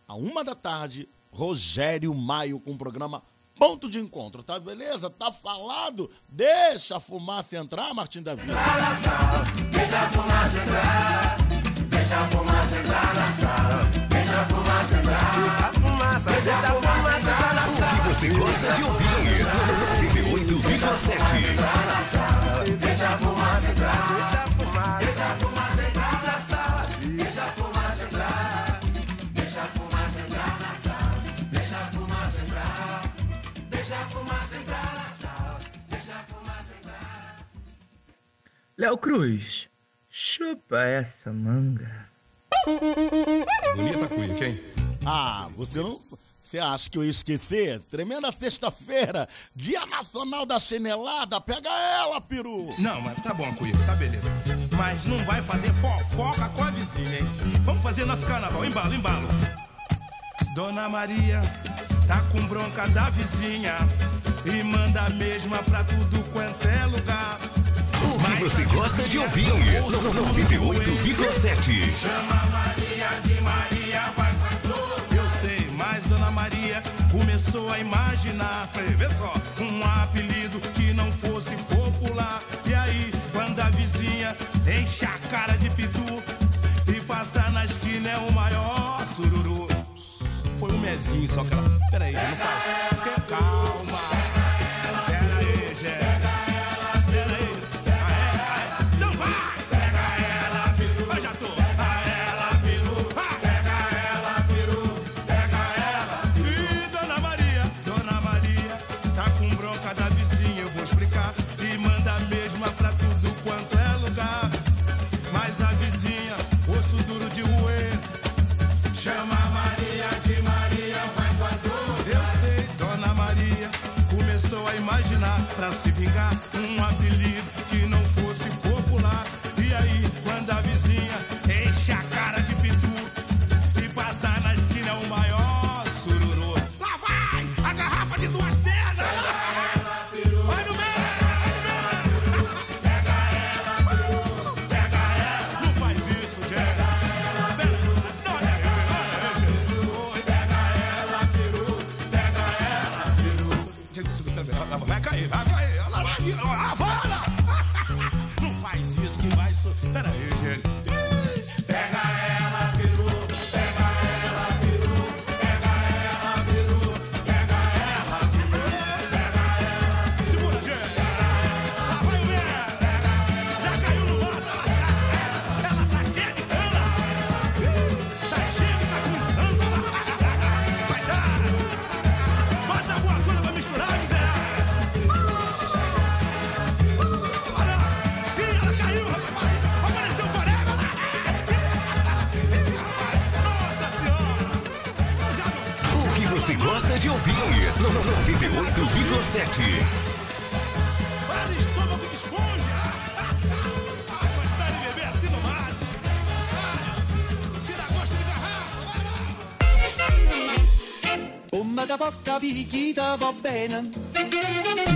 [0.07, 3.23] a uma da tarde, Rogério Maio com o programa
[3.59, 5.11] Ponto de Encontro, tá beleza?
[5.11, 6.11] Tá falado?
[6.29, 8.57] Deixa a fumaça entrar, Martim da Vila.
[9.71, 11.37] Deixa a fumaça entrar.
[11.89, 13.85] Deixa a fumaça entrar na sala.
[14.09, 15.59] Deixa a fumaça entrar.
[15.59, 17.99] A fumaça, deixa a fumaça entrar na sala.
[17.99, 19.09] O que você gosta de ouvir?
[19.09, 20.69] 98,7.
[20.69, 21.59] Deixa a
[21.99, 22.69] fumaça entrar.
[22.79, 23.73] Deixa a fumaça.
[23.75, 25.37] Deixa a fumaça entrar
[38.79, 39.68] Léo Cruz,
[40.09, 42.09] chupa essa manga.
[43.74, 44.62] Bonita cuia, quem?
[45.05, 45.99] Ah, você não.
[46.41, 47.81] Você acha que eu ia esquecer?
[47.91, 51.41] Tremenda sexta-feira, Dia Nacional da Chinelada.
[51.41, 52.68] Pega ela, peru!
[52.79, 54.29] Não, mas tá bom, Cuica, tá beleza.
[54.76, 57.26] Mas não vai fazer fofoca com a vizinha, hein?
[57.64, 58.64] Vamos fazer nosso carnaval.
[58.64, 59.26] Embalo, embalo.
[60.55, 61.43] Dona Maria
[62.07, 63.74] tá com bronca da vizinha
[64.47, 67.47] e manda a mesma pra tudo quanto é lugar.
[68.41, 69.47] Você gosta de ouvir?
[69.47, 71.95] 98,7.
[71.97, 76.80] Chama Maria de Maria, vai com Eu sei, mas Dona Maria
[77.11, 82.41] começou a imaginar, vê só, um apelido que não fosse popular.
[82.64, 84.36] E aí, quando a vizinha
[84.66, 86.22] enche a cara de pitu
[86.86, 89.66] e passa na esquina é o maior sururu.
[90.59, 91.68] Foi um mezinho só que ela.
[91.91, 92.97] Peraí, não fala.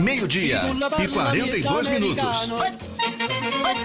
[0.00, 0.60] Meio-dia
[1.02, 2.38] e 42 minutos.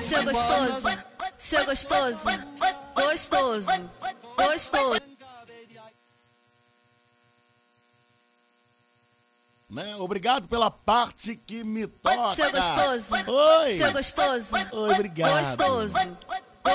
[0.02, 0.98] Seu gostoso,
[1.38, 2.24] seu gostoso,
[2.96, 3.68] gostoso,
[4.38, 5.02] gostoso.
[9.70, 9.96] Né?
[9.98, 12.36] Obrigado pela parte que me toca.
[12.36, 13.74] Seu gostoso, Oi.
[13.74, 15.58] seu gostoso, Oi, obrigado.
[15.58, 15.94] gostoso,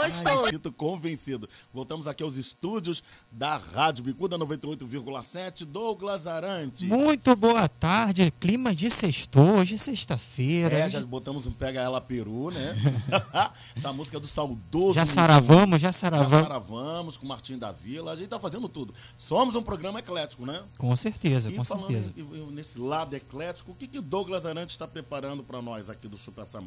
[0.01, 0.45] gostoso.
[0.45, 1.49] Ai, sinto convencido.
[1.72, 6.82] Voltamos aqui aos estúdios da Rádio Bicuda 98,7, Douglas Arantes.
[6.82, 10.74] Muito boa tarde, clima de sextou, hoje é sexta-feira.
[10.76, 12.74] É, já botamos um Pega Ela Peru, né?
[13.76, 14.95] Essa música é do saudoso.
[14.95, 16.43] Já saravamos, já Já saravamos.
[16.47, 18.12] saravamos com o Martim da Vila.
[18.12, 18.95] A gente tá fazendo tudo.
[19.18, 20.62] Somos um programa eclético, né?
[20.78, 22.12] Com certeza, E com certeza.
[22.16, 26.16] em- nesse lado eclético, o que, que Douglas Arantes está preparando para nós aqui do
[26.16, 26.61] Chupa essa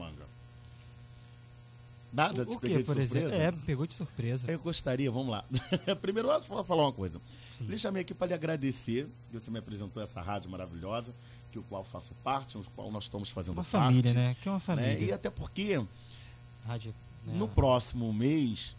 [2.16, 3.30] Nada, te O peguei que, de por exemplo?
[3.30, 3.44] surpresa?
[3.44, 4.50] É, pegou de surpresa.
[4.50, 5.44] Eu gostaria, vamos lá.
[6.02, 7.20] Primeiro, eu vou falar uma coisa.
[7.60, 11.14] Lhe chamei aqui para lhe agradecer que você me apresentou essa rádio maravilhosa,
[11.52, 13.72] que o qual faço parte, no qual nós estamos fazendo Uma parte.
[13.72, 14.36] família, né?
[14.42, 14.98] Que é uma família.
[14.98, 15.84] E até porque
[16.66, 16.96] Rádio,
[17.26, 17.34] né?
[17.36, 18.78] no próximo mês,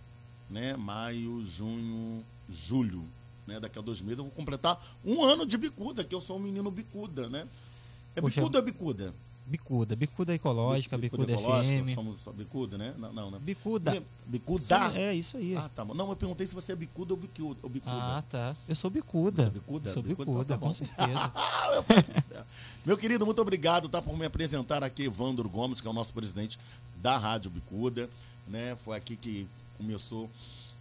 [0.48, 3.06] né, maio, junho, julho,
[3.46, 6.36] né, daqui a dois meses, eu vou completar um ano de bicuda, que eu sou
[6.38, 7.46] um menino bicuda, né?
[8.14, 9.14] É Poxa, bicuda ou bicuda?
[9.48, 11.94] Bicuda, bicuda ecológica, bicuda, ecológica, FM.
[11.94, 12.92] Somos só bicuda, né?
[12.98, 13.38] Não, não, né?
[13.40, 14.02] Bicuda.
[14.26, 14.90] Bicuda?
[14.90, 15.56] Sim, é isso aí.
[15.56, 15.94] Ah, tá bom.
[15.94, 17.60] Não, eu perguntei se você é bicuda ou bicuda.
[17.62, 17.92] Ou bicuda.
[17.94, 18.56] Ah, tá.
[18.68, 19.44] Eu sou bicuda.
[19.44, 19.90] Você é bicuda?
[19.90, 20.66] Sou Bicuda, bicuda, tá bom.
[20.66, 21.32] com certeza.
[22.84, 26.12] Meu, querido, muito obrigado tá, por me apresentar aqui, Evandro Gomes, que é o nosso
[26.12, 26.58] presidente
[27.00, 28.10] da Rádio Bicuda.
[28.48, 28.76] Né?
[28.84, 29.46] Foi aqui que
[29.78, 30.28] começou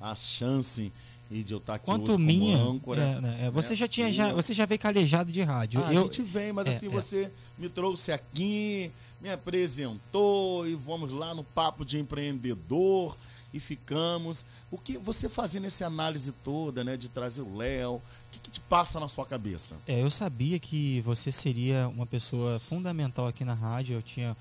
[0.02, 0.92] a chance
[1.30, 3.02] de eu estar aqui Quanto hoje minha, como âncora.
[3.02, 3.76] é, né, é, você né?
[3.76, 5.84] já tinha, já, você já veio calejado de rádio.
[5.84, 6.90] Ah, Eu- a gente vem, mas é, assim, é.
[6.90, 8.92] você me trouxe aqui,
[9.22, 13.18] me apresentou e vamos lá no papo de empreendedor
[13.54, 14.46] e ficamos.
[14.70, 18.02] O que você fazendo essa análise toda, né, de trazer o Léo, o
[18.32, 19.76] que, que te passa na sua cabeça?
[19.88, 23.96] É, eu sabia que você seria uma pessoa fundamental aqui na rádio.
[23.98, 24.36] Eu tinha,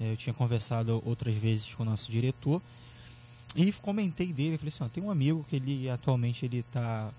[0.00, 2.62] é, eu tinha conversado outras vezes com o nosso diretor
[3.56, 4.56] e comentei dele.
[4.56, 7.12] Falei assim: ó, tem um amigo que ele atualmente ele está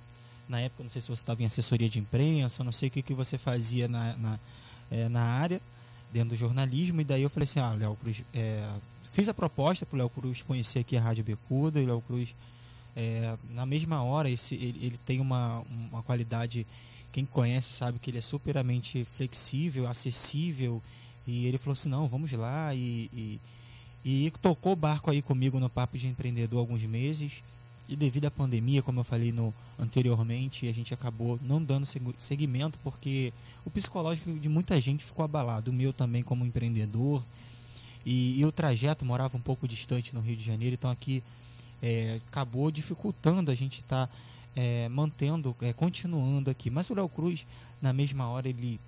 [0.47, 3.01] na época, não sei se você estava em assessoria de imprensa, não sei o que,
[3.01, 4.39] que você fazia na, na,
[4.93, 5.59] é, na área,
[6.11, 7.01] dentro do jornalismo.
[7.01, 8.69] E daí eu falei assim: ah, Léo Cruz, é,
[9.11, 11.81] fiz a proposta para o Léo Cruz conhecer aqui a Rádio Becuda.
[11.81, 12.35] E o Léo Cruz,
[12.95, 16.67] é, na mesma hora, esse, ele, ele tem uma, uma qualidade.
[17.11, 20.81] Quem conhece sabe que ele é superamente flexível, acessível.
[21.25, 22.73] E ele falou assim: não, vamos lá.
[22.75, 23.39] E, e,
[24.05, 27.43] e tocou o barco aí comigo no Papo de Empreendedor alguns meses.
[27.88, 32.15] E devido à pandemia, como eu falei no, anteriormente, a gente acabou não dando segu-
[32.17, 33.34] seguimento porque
[33.65, 35.69] o psicológico de muita gente ficou abalado.
[35.69, 37.23] O meu também, como empreendedor.
[38.05, 41.23] E, e o trajeto morava um pouco distante no Rio de Janeiro, então aqui
[41.81, 44.09] é, acabou dificultando a gente estar
[44.91, 46.69] mantendo, é, continuando aqui.
[46.69, 47.47] Mas o Léo Cruz,
[47.81, 48.79] na mesma hora, ele,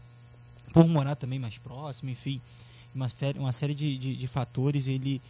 [0.74, 2.39] por morar também mais próximo, enfim,
[2.93, 5.22] uma, uma série de, de, de fatores, ele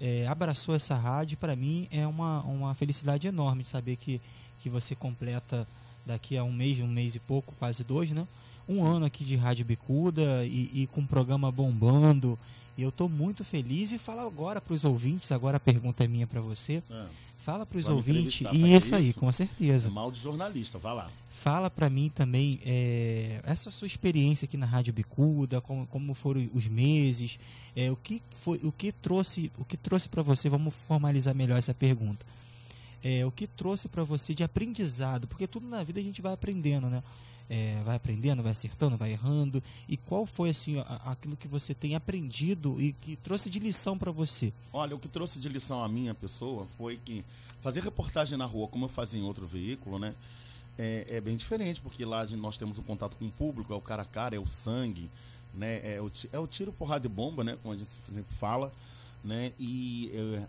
[0.00, 1.36] é, abraçou essa rádio.
[1.38, 4.20] Para mim é uma, uma felicidade enorme de saber que,
[4.58, 5.66] que você completa
[6.04, 8.26] daqui a um mês, um mês e pouco, quase dois, né?
[8.68, 12.38] Um ano aqui de Rádio Bicuda e, e com o programa bombando.
[12.78, 16.06] E eu estou muito feliz e falo agora para os ouvintes, agora a pergunta é
[16.06, 16.80] minha para você.
[17.36, 19.88] Fala para os ouvintes, e isso aí, com certeza.
[19.88, 21.10] É mal de jornalista, vai lá.
[21.28, 26.48] Fala para mim também é, essa sua experiência aqui na Rádio Bicuda, como, como foram
[26.54, 27.40] os meses,
[27.74, 30.48] é, o que foi, o que trouxe, o que trouxe para você?
[30.48, 32.24] Vamos formalizar melhor essa pergunta.
[33.02, 35.26] É, o que trouxe para você de aprendizado?
[35.26, 37.02] Porque tudo na vida a gente vai aprendendo, né?
[37.50, 39.62] É, vai aprendendo, vai acertando, vai errando.
[39.88, 43.96] E qual foi assim a- aquilo que você tem aprendido e que trouxe de lição
[43.96, 44.52] para você?
[44.72, 47.24] Olha, o que trouxe de lição à minha pessoa foi que
[47.60, 50.14] fazer reportagem na rua, como eu fazia em outro veículo, né?
[50.76, 53.80] É, é bem diferente, porque lá nós temos um contato com o público, é o
[53.80, 55.10] cara a cara, é o sangue,
[55.54, 55.80] né?
[55.94, 57.56] É o, é o tiro, porrada e bomba, né?
[57.62, 58.70] Como a gente sempre fala,
[59.24, 59.52] né?
[59.58, 60.48] E é,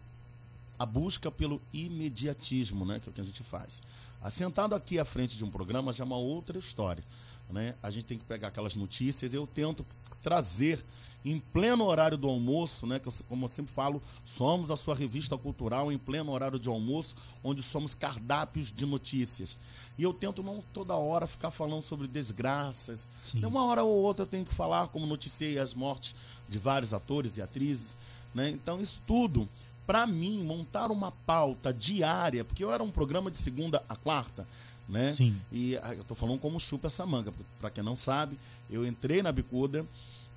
[0.78, 3.00] a busca pelo imediatismo, né?
[3.00, 3.82] Que é o que a gente faz.
[4.22, 7.04] Assentado aqui à frente de um programa já é uma outra história,
[7.50, 7.76] né?
[7.82, 9.86] A gente tem que pegar aquelas notícias, eu tento
[10.22, 10.84] trazer
[11.24, 13.00] em pleno horário do almoço, né?
[13.00, 16.70] Que eu, como eu sempre falo, somos a sua revista cultural em pleno horário de
[16.70, 19.58] almoço, onde somos cardápios de notícias.
[19.98, 23.10] E eu tento não toda hora ficar falando sobre desgraças.
[23.34, 26.16] De uma hora ou outra eu tenho que falar, como noticiei as mortes
[26.48, 27.98] de vários atores e atrizes.
[28.34, 28.50] Né?
[28.50, 29.50] Então, isso tudo,
[29.90, 34.48] para mim, montar uma pauta diária, porque eu era um programa de segunda a quarta,
[34.88, 35.12] né?
[35.14, 35.36] Sim.
[35.52, 37.34] E ah, eu tô falando como chupa essa manga.
[37.60, 38.38] Para quem não sabe,
[38.70, 39.84] eu entrei na bicuda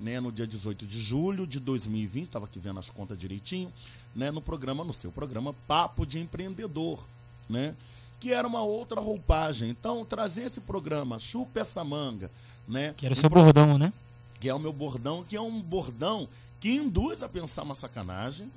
[0.01, 3.71] né, no dia 18 de julho de 2020, estava aqui vendo as contas direitinho,
[4.17, 7.07] né, no programa, no seu programa Papo de Empreendedor,
[7.47, 7.75] né?
[8.19, 9.69] Que era uma outra roupagem.
[9.69, 12.31] Então, trazer esse programa, chupa essa manga,
[12.67, 12.95] né?
[12.97, 13.93] Que era o seu pro- bordão, né?
[14.41, 16.27] que é o meu bordão, que é um bordão
[16.59, 18.51] que induz a pensar uma sacanagem,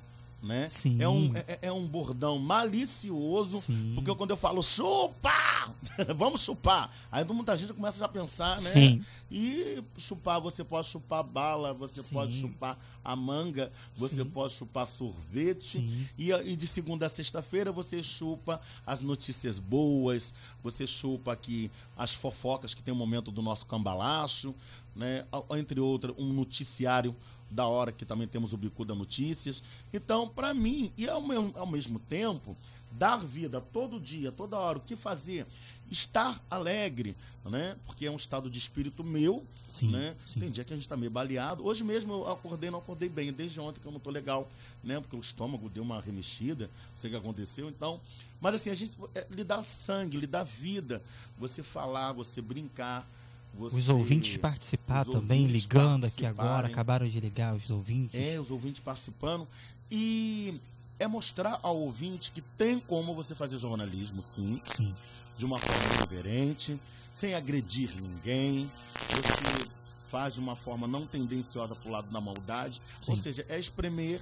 [0.46, 0.70] né?
[0.70, 1.02] Sim.
[1.02, 3.60] É, um, é, é um bordão malicioso,
[3.96, 5.34] porque quando eu falo chupa,
[6.16, 8.70] vamos chupar, aí muita gente começa já a pensar, né?
[8.70, 9.04] Sim.
[9.30, 14.26] E chupar, você pode chupar bala, você pode chupar a manga, você Sim.
[14.26, 20.34] pode chupar sorvete, e, e de segunda a sexta-feira você chupa as notícias boas,
[20.64, 24.54] você chupa aqui as fofocas que tem o momento do nosso cambalacho,
[24.96, 25.26] né?
[25.58, 27.16] Entre outras, um noticiário
[27.50, 29.64] da hora que também temos o Bicuda Notícias.
[29.94, 32.56] Então, para mim, e ao, mesmo- ao mesmo tempo,
[32.92, 35.46] dar vida todo dia, toda hora, o que fazer?
[35.92, 37.76] Estar alegre, né?
[37.86, 40.16] Porque é um estado de espírito meu, Sim, né?
[40.26, 40.40] sim.
[40.40, 41.64] Tem dia que a gente tá meio baleado.
[41.66, 44.50] Hoje mesmo eu acordei, não acordei bem, desde ontem que eu não tô legal,
[44.84, 45.00] né?
[45.00, 48.00] Porque o estômago deu uma remexida, não sei o que aconteceu, então...
[48.42, 51.02] Mas assim, a gente é, lhe dá sangue, lhe dá vida,
[51.38, 53.08] você falar, você brincar,
[53.56, 53.78] você...
[53.78, 58.20] Os ouvintes participar os também, ouvintes ligando aqui agora, acabaram de ligar os ouvintes.
[58.20, 59.48] É, os ouvintes participando.
[59.90, 60.60] E
[61.00, 64.60] é mostrar ao ouvinte que tem como você fazer jornalismo, sim.
[64.66, 64.94] Sim.
[65.38, 66.80] De uma forma diferente,
[67.14, 68.72] sem agredir ninguém.
[69.10, 69.70] Você
[70.08, 72.82] faz de uma forma não tendenciosa para o lado da maldade.
[73.08, 73.22] Ou Sim.
[73.22, 74.22] seja, é espremer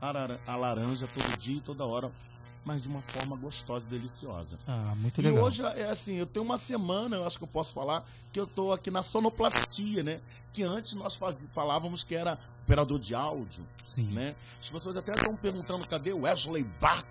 [0.00, 2.12] a laranja todo dia e toda hora,
[2.68, 4.58] mas de uma forma gostosa e deliciosa.
[4.66, 5.44] Ah, muito E legal.
[5.44, 8.46] hoje é assim, eu tenho uma semana, eu acho que eu posso falar, que eu
[8.46, 10.20] tô aqui na sonoplastia, né?
[10.52, 14.08] Que antes nós faz- falávamos que era operador de áudio, Sim.
[14.12, 14.34] né?
[14.60, 17.02] As pessoas até estão perguntando cadê o Wesley Bach,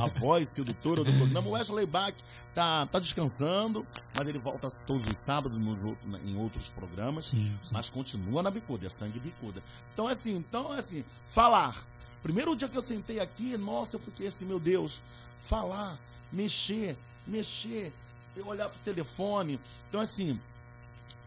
[0.00, 1.46] a voz sedutora do programa.
[1.48, 2.14] O Wesley Bach
[2.54, 3.86] tá, tá descansando,
[4.16, 5.78] mas ele volta todos os sábados nos
[6.24, 9.62] em outros programas, Sim, mas continua na bicuda, é sangue bicuda.
[9.92, 11.76] Então é assim, então é assim, falar.
[12.24, 15.02] Primeiro dia que eu sentei aqui, nossa, eu fiquei assim, meu Deus,
[15.42, 15.98] falar,
[16.32, 16.96] mexer,
[17.26, 17.92] mexer,
[18.34, 19.60] eu olhar pro telefone.
[19.90, 20.40] Então assim,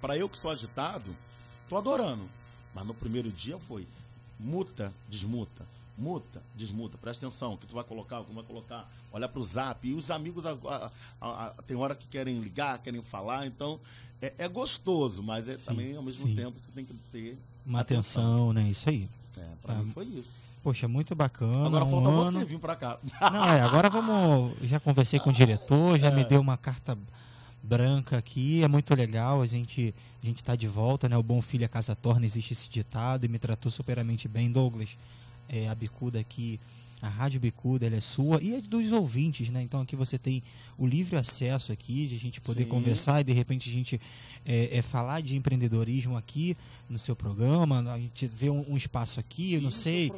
[0.02, 1.16] para eu que sou agitado,
[1.70, 2.28] tô adorando.
[2.74, 3.88] Mas no primeiro dia foi
[4.40, 6.98] muta, desmuta, muta, desmuta.
[6.98, 8.92] Presta atenção, o que tu vai colocar, o que tu vai colocar.
[9.12, 9.88] Olhar pro zap.
[9.88, 10.58] E os amigos, a-
[11.22, 13.46] a- a- tem hora que querem ligar, querem falar.
[13.46, 13.80] Então,
[14.20, 16.36] é, é gostoso, mas é também, ao mesmo sim.
[16.36, 18.64] tempo, você tem que ter Uma atenção, né?
[18.68, 19.08] Isso aí.
[19.38, 20.42] É, pra Ah, mim foi isso.
[20.64, 21.66] Poxa, muito bacana.
[21.68, 22.26] Agora um falta ano.
[22.32, 22.98] você vir pra cá.
[23.32, 24.58] Não, é, agora vamos.
[24.64, 26.26] Já conversei com o diretor, já me É.
[26.26, 26.98] deu uma carta
[27.64, 31.18] branca aqui, é muito legal, a gente a gente tá de volta, né?
[31.18, 34.98] O bom filho a casa torna, existe esse ditado e me tratou superamente bem, Douglas.
[35.50, 36.60] É, a bicuda aqui,
[37.00, 39.62] a Rádio Bicuda, ela é sua e é dos ouvintes, né?
[39.62, 40.42] Então aqui você tem
[40.78, 42.70] o livre acesso aqui, de a gente poder Sim.
[42.70, 44.02] conversar e de repente a gente
[44.44, 46.58] é, é, falar de empreendedorismo aqui
[46.90, 50.12] no seu programa, a gente vê um, um espaço aqui, eu não sei,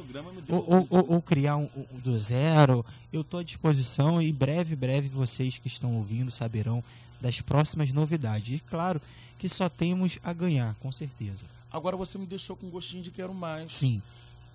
[0.48, 2.84] ou, ou- ou- ou criar um, um do zero.
[3.12, 6.82] Eu estou à disposição e breve, breve vocês que estão ouvindo saberão
[7.20, 8.58] das próximas novidades.
[8.58, 9.02] E claro
[9.38, 11.44] que só temos a ganhar, com certeza.
[11.70, 13.70] Agora você me deixou com gostinho de quero mais.
[13.72, 14.00] Sim.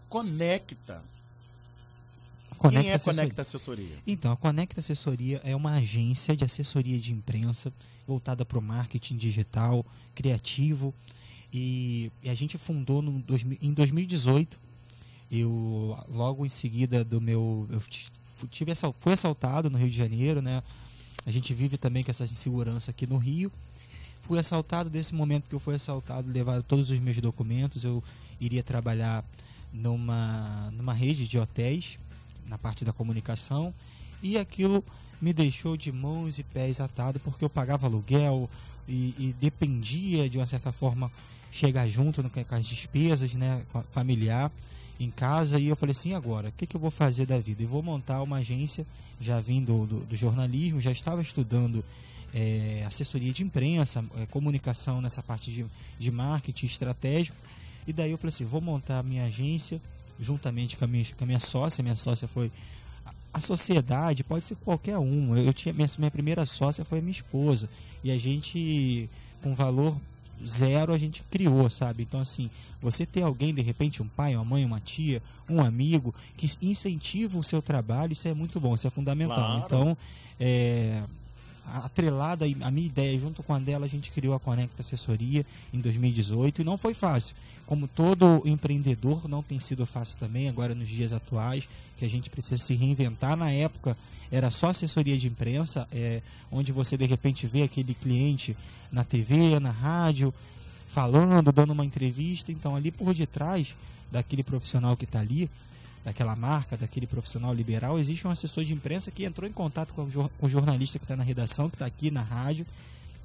[0.10, 1.04] Conecta.
[2.58, 3.22] Conecta Quem é Assessoria.
[3.22, 3.98] Conecta Assessoria?
[4.06, 7.72] Então, a Conecta Assessoria é uma agência de assessoria de imprensa
[8.08, 10.94] voltada para o marketing digital, criativo.
[11.54, 13.24] E, e a gente fundou no
[13.62, 14.60] em 2018.
[15.32, 17.68] Eu, logo em seguida do meu.
[17.72, 17.82] Eu
[18.50, 20.62] tive, fui assaltado no Rio de Janeiro, né?
[21.26, 23.52] A gente vive também com essa insegurança aqui no Rio.
[24.22, 27.84] Fui assaltado, desse momento que eu fui assaltado, levaram todos os meus documentos.
[27.84, 28.04] Eu
[28.40, 29.24] iria trabalhar
[29.72, 32.00] numa, numa rede de hotéis,
[32.46, 33.74] na parte da comunicação,
[34.22, 34.84] e aquilo
[35.22, 38.50] me deixou de mãos e pés atado porque eu pagava aluguel
[38.88, 41.12] e, e dependia, de uma certa forma,
[41.52, 44.52] chegar junto com as despesas né, familiar
[45.00, 45.60] em casa.
[45.60, 47.64] E eu falei assim: agora, o que, que eu vou fazer da vida?
[47.64, 48.86] E vou montar uma agência,
[49.20, 51.84] já vim do, do, jornalismo, já estava estudando
[52.34, 55.66] é, assessoria de imprensa, é, comunicação nessa parte de,
[55.98, 57.38] de marketing estratégico.
[57.88, 59.82] E daí eu falei assim: vou montar minha agência
[60.20, 61.82] juntamente com a minha, com a minha sócia.
[61.84, 62.52] Minha sócia foi.
[63.34, 65.36] a- sociedade pode ser qualquer um.
[65.36, 67.70] Eu tinha minha, minha primeira sócia foi a minha esposa.
[68.04, 69.10] E a gente,
[69.42, 70.00] com valor
[70.46, 72.04] zero, a gente criou, sabe?
[72.04, 72.50] Então, assim,
[72.82, 77.38] você ter alguém, de repente, um pai, uma mãe, uma tia, um amigo, que incentiva
[77.40, 79.36] o seu trabalho, isso é muito bom, isso é fundamental.
[79.38, 79.64] Claro.
[79.66, 79.98] Então,
[80.40, 81.04] é,
[81.66, 85.80] atrelado à minha ideia, junto com a dela, a gente criou a Conecta Assessoria em
[85.80, 87.36] 2018 e não foi fácil.
[87.66, 92.30] Como todo empreendedor, não tem sido fácil também, agora nos dias atuais, que a gente
[92.30, 93.36] precisa se reinventar.
[93.36, 93.98] Na época,
[94.32, 98.56] era só assessoria de imprensa, é, onde você de repente vê aquele cliente
[98.92, 100.34] na TV, na rádio,
[100.88, 102.52] falando, dando uma entrevista.
[102.52, 103.76] Então, ali por detrás
[104.12, 105.50] daquele profissional que está ali,
[106.06, 110.04] daquela marca, daquele profissional liberal, existe um assessor de imprensa que entrou em contato com
[110.40, 112.64] o, jornalista que está na redação, que está aqui na rádio.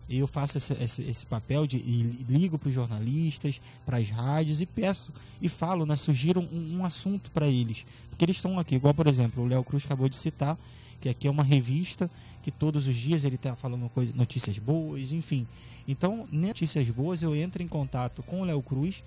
[0.09, 4.67] Eu faço esse, esse, esse papel de ligo para os jornalistas, para as rádios e
[4.67, 5.13] peço
[5.43, 7.85] e falo, né, sugiro um, um assunto para eles.
[8.09, 10.59] Porque eles estão aqui, igual por exemplo, o Léo Cruz acabou de citar,
[11.03, 12.11] que aqui é uma revista
[12.43, 15.47] que todos os dias ele está falando coisa, notícias boas, enfim.
[15.87, 19.05] Então, notícias boas, eu entro em contato com o Léo Cruz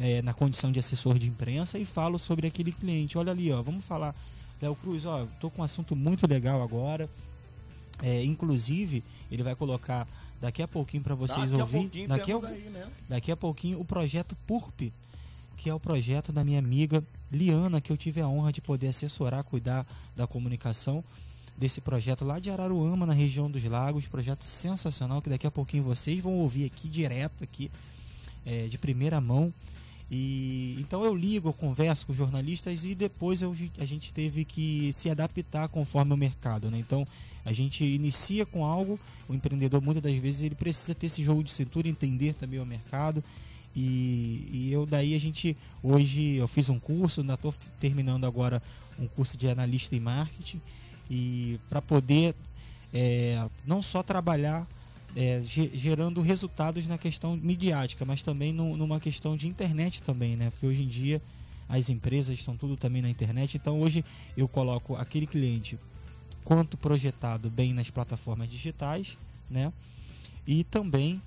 [0.00, 3.18] é, na condição de assessor de imprensa e falo sobre aquele cliente.
[3.18, 4.16] Olha ali, ó, vamos falar,
[4.60, 7.08] Léo Cruz, ó, tô com um assunto muito legal agora.
[8.02, 10.08] É, inclusive, ele vai colocar
[10.40, 12.04] daqui a pouquinho para vocês daqui ouvir.
[12.04, 12.88] A daqui, a, aí, né?
[13.06, 14.90] daqui a pouquinho o projeto PURP,
[15.58, 18.88] que é o projeto da minha amiga Liana, que eu tive a honra de poder
[18.88, 19.86] assessorar, cuidar
[20.16, 21.04] da comunicação
[21.58, 24.08] desse projeto lá de Araruama, na região dos lagos.
[24.08, 27.70] Projeto sensacional que daqui a pouquinho vocês vão ouvir aqui direto aqui
[28.46, 29.52] é, de primeira mão.
[30.10, 34.92] E então eu ligo, eu converso com jornalistas e depois eu, a gente teve que
[34.92, 36.78] se adaptar conforme o mercado, né?
[36.78, 37.06] Então
[37.44, 38.98] a gente inicia com algo,
[39.28, 42.66] o empreendedor muitas das vezes ele precisa ter esse jogo de cintura, entender também o
[42.66, 43.22] mercado.
[43.74, 48.60] E, e eu daí a gente hoje eu fiz um curso, ainda estou terminando agora
[48.98, 50.60] um curso de analista em marketing
[51.08, 52.34] e para poder
[52.92, 54.66] é, não só trabalhar
[55.16, 60.50] é, gerando resultados na questão midiática, mas também no, numa questão de internet também, né?
[60.50, 61.20] Porque hoje em dia
[61.68, 63.56] as empresas estão tudo também na internet.
[63.56, 64.04] Então hoje
[64.36, 65.78] eu coloco aquele cliente
[66.44, 69.16] quanto projetado bem nas plataformas digitais,
[69.48, 69.72] né?
[70.46, 71.20] E também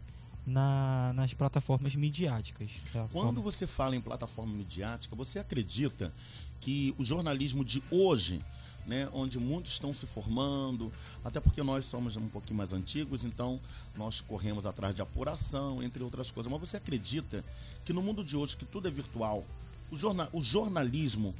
[0.45, 2.71] na, nas plataformas midiáticas.
[2.91, 3.07] Tá?
[3.11, 6.13] Quando você fala em plataforma midiática, você acredita
[6.59, 8.43] que o jornalismo de hoje
[8.85, 10.91] né, onde muitos estão se formando,
[11.23, 13.59] até porque nós somos um pouquinho mais antigos, então
[13.95, 16.51] nós corremos atrás de apuração, entre outras coisas.
[16.51, 17.43] Mas você acredita
[17.85, 19.45] que no mundo de hoje, que tudo é virtual,
[19.91, 21.33] o, jornal, o jornalismo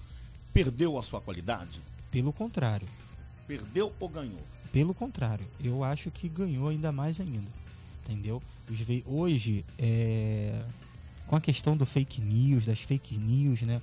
[0.53, 1.81] perdeu a sua qualidade?
[2.11, 2.87] Pelo contrário.
[3.47, 4.41] Perdeu ou ganhou?
[4.71, 7.47] Pelo contrário, eu acho que ganhou ainda mais ainda.
[8.03, 8.41] Entendeu?
[9.05, 10.63] Hoje, é,
[11.27, 13.81] com a questão do fake news, das fake news, né?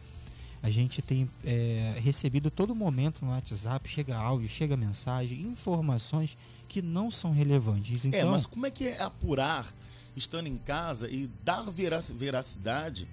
[0.62, 6.36] A gente tem é, recebido todo momento no WhatsApp, chega áudio, chega mensagem, informações
[6.68, 8.04] que não são relevantes.
[8.04, 9.74] É, então, é, mas como é que é apurar,
[10.14, 13.08] estando em casa, e dar veracidade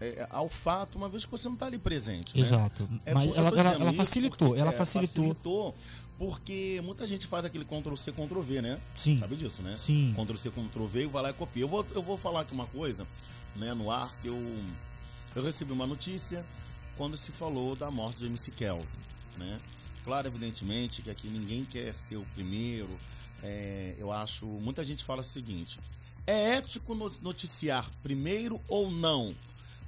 [0.00, 2.36] é, ao fato, uma vez que você não está ali presente?
[2.36, 2.40] Né?
[2.40, 2.88] Exato.
[3.04, 5.34] É, mas ela, ela, ela facilitou, ela é, facilitou.
[5.34, 5.74] facilitou.
[6.16, 8.80] Porque muita gente faz aquele Ctrl-C, Ctrl-V, né?
[8.96, 9.18] Sim.
[9.18, 9.76] Sabe disso, né?
[9.76, 10.12] Sim.
[10.16, 11.62] Ctrl-C, Ctrl-V e vai lá e copia.
[11.62, 13.06] Eu vou, eu vou falar aqui uma coisa,
[13.54, 14.36] né, no ar, que eu,
[15.36, 16.44] eu recebi uma notícia
[16.98, 18.98] quando se falou da morte de MC Kelvin,
[19.38, 19.60] né?
[20.04, 22.90] Claro, evidentemente, que aqui ninguém quer ser o primeiro.
[23.42, 24.44] É, eu acho.
[24.44, 25.78] Muita gente fala o seguinte:
[26.26, 29.34] é ético noticiar primeiro ou não?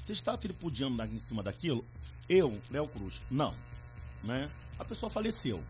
[0.04, 1.84] Você está tripudiando em cima daquilo?
[2.28, 3.54] Eu, Léo Cruz, não.
[4.22, 4.48] Né?
[4.78, 5.62] A pessoa faleceu.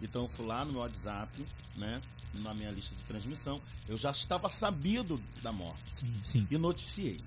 [0.00, 1.44] Então eu fui lá no meu WhatsApp,
[1.76, 2.00] né?
[2.34, 3.60] Na minha lista de transmissão.
[3.88, 5.82] Eu já estava sabido da morte.
[5.92, 6.46] Sim, sim.
[6.50, 7.20] E noticiei.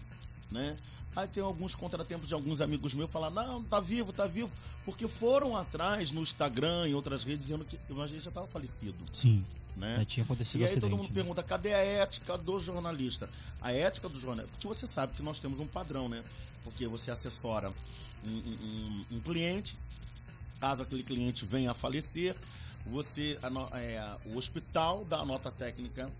[0.49, 0.77] Né?
[1.17, 4.51] Aí tem alguns contratempos de alguns amigos meus falar, não, tá vivo, tá vivo.
[4.85, 8.93] Porque foram atrás no Instagram e outras redes dizendo que a gente já estava falecido.
[9.11, 9.43] Sim.
[9.75, 9.95] Né?
[9.97, 11.15] Já tinha acontecido e aí acidente, todo mundo né?
[11.15, 13.27] pergunta, cadê a ética do jornalista?
[13.59, 16.23] A ética do jornalista, porque você sabe que nós temos um padrão, né?
[16.63, 17.73] Porque você assessora
[18.23, 19.75] um, um, um cliente,
[20.59, 22.35] caso aquele cliente venha a falecer,
[22.85, 23.39] você,
[23.73, 26.11] é, o hospital dá a nota técnica,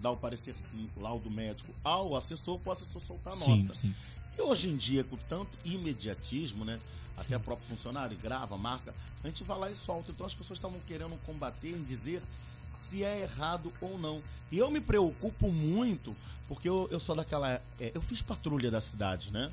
[0.00, 0.54] dá o parecer
[0.96, 3.50] laudo médico ao assessor, para o assessor soltar a nota.
[3.50, 3.94] Sim, sim.
[4.36, 6.78] E hoje em dia, com tanto imediatismo, né?
[7.16, 10.10] Até o próprio funcionário grava, marca, a gente vai lá e solta.
[10.10, 12.22] Então as pessoas estavam querendo combater em dizer
[12.74, 14.22] se é errado ou não.
[14.52, 16.14] E eu me preocupo muito,
[16.46, 17.60] porque eu, eu sou daquela.
[17.80, 19.50] É, eu fiz patrulha da cidade, né?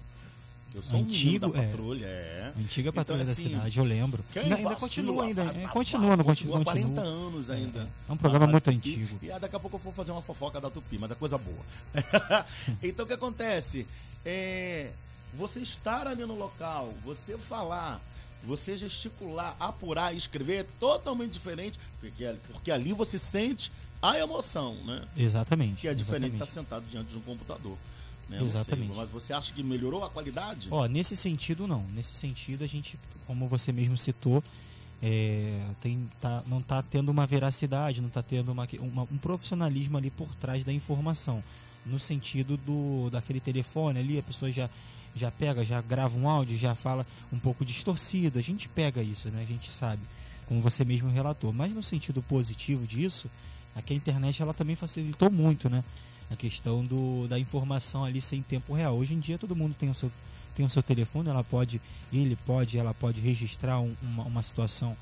[0.74, 2.54] Eu sou Antigo, um da patrulha, é.
[2.58, 2.60] é.
[2.60, 4.26] Antiga patrulha então, assim, da cidade, eu lembro.
[4.36, 5.44] Ainda, ainda continua ainda.
[5.44, 6.62] A, é, a, continua, não continua.
[6.62, 7.04] Há 40 continua.
[7.04, 7.80] anos ainda.
[7.80, 9.20] É, é um programa muito antigo.
[9.22, 11.64] E daqui a pouco eu vou fazer uma fofoca da Tupi, mas é coisa boa.
[12.82, 13.86] então o que acontece?
[14.26, 14.92] É,
[15.34, 18.02] você estar ali no local, você falar,
[18.44, 23.72] você gesticular, apurar, escrever é totalmente diferente, porque, porque ali você sente
[24.02, 25.08] a emoção, né?
[25.16, 25.82] Exatamente.
[25.82, 27.78] Que é diferente de estar sentado diante de um computador.
[28.30, 28.42] Né?
[28.42, 28.90] Exatamente.
[28.90, 30.68] Sei, mas você acha que melhorou a qualidade?
[30.72, 31.84] Ó, nesse sentido não.
[31.94, 34.44] Nesse sentido a gente, como você mesmo citou,
[35.02, 39.98] é, tem, tá, não está tendo uma veracidade, não está tendo uma, uma, um profissionalismo
[39.98, 41.44] ali por trás da informação.
[41.86, 44.70] No sentido do daquele telefone ali, a pessoa já,
[45.14, 48.40] já pega, já grava um áudio, já fala um pouco distorcido.
[48.40, 49.42] A gente pega isso, né?
[49.42, 50.02] A gente sabe,
[50.46, 51.52] como você mesmo relatou.
[51.52, 53.30] Mas no sentido positivo disso,
[53.76, 55.84] aqui a internet ela também facilitou muito, né?
[56.32, 58.96] A questão do, da informação ali sem tempo real.
[58.96, 60.12] Hoje em dia todo mundo tem o seu
[60.56, 61.82] tem o seu telefone, ela pode,
[62.12, 64.96] ele pode, ela pode registrar um, uma, uma situação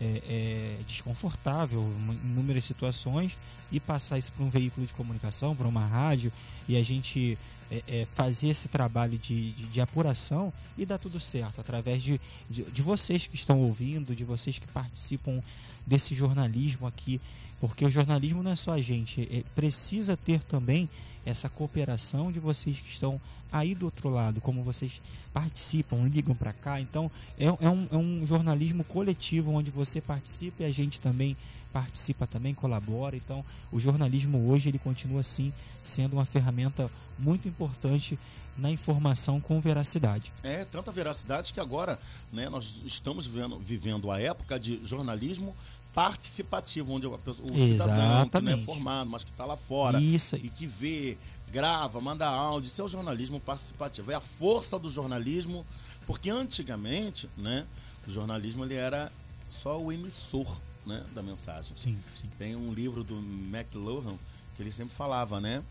[0.00, 3.38] é, é, desconfortável em inúmeras situações
[3.70, 6.32] e passar isso para um veículo de comunicação, para uma rádio
[6.68, 7.38] e a gente
[7.70, 12.20] é, é, fazer esse trabalho de, de, de, apuração e dar tudo certo através de,
[12.48, 15.42] de, de, vocês que estão ouvindo, de vocês que participam
[15.86, 17.20] desse jornalismo aqui,
[17.60, 20.88] porque o jornalismo não é só a gente, é, precisa ter também
[21.24, 23.20] essa cooperação de vocês que estão
[23.54, 25.00] aí do outro lado, como vocês
[25.32, 26.80] participam, ligam para cá.
[26.80, 31.36] Então, é, é, um, é um jornalismo coletivo onde você participa e a gente também
[31.72, 33.16] participa também, colabora.
[33.16, 35.52] Então, o jornalismo hoje ele continua assim
[35.84, 38.18] sendo uma ferramenta muito importante
[38.56, 40.32] na informação com veracidade.
[40.42, 41.98] É, tanta veracidade que agora
[42.32, 45.54] né, nós estamos vivendo, vivendo a época de jornalismo
[45.94, 50.36] participativo, onde o, o cidadão que não é formado, mas que está lá fora Isso.
[50.36, 51.16] e que vê,
[51.50, 54.10] grava, manda áudio, isso é o jornalismo participativo.
[54.10, 55.64] É a força do jornalismo,
[56.06, 57.64] porque antigamente, né,
[58.06, 59.12] o jornalismo ele era
[59.48, 61.76] só o emissor né, da mensagem.
[61.76, 62.28] Sim, sim.
[62.38, 64.18] Tem um livro do McLuhan
[64.56, 65.62] que ele sempre falava, né,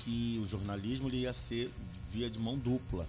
[0.00, 1.72] que o jornalismo ele ia ser
[2.10, 3.06] via de mão dupla.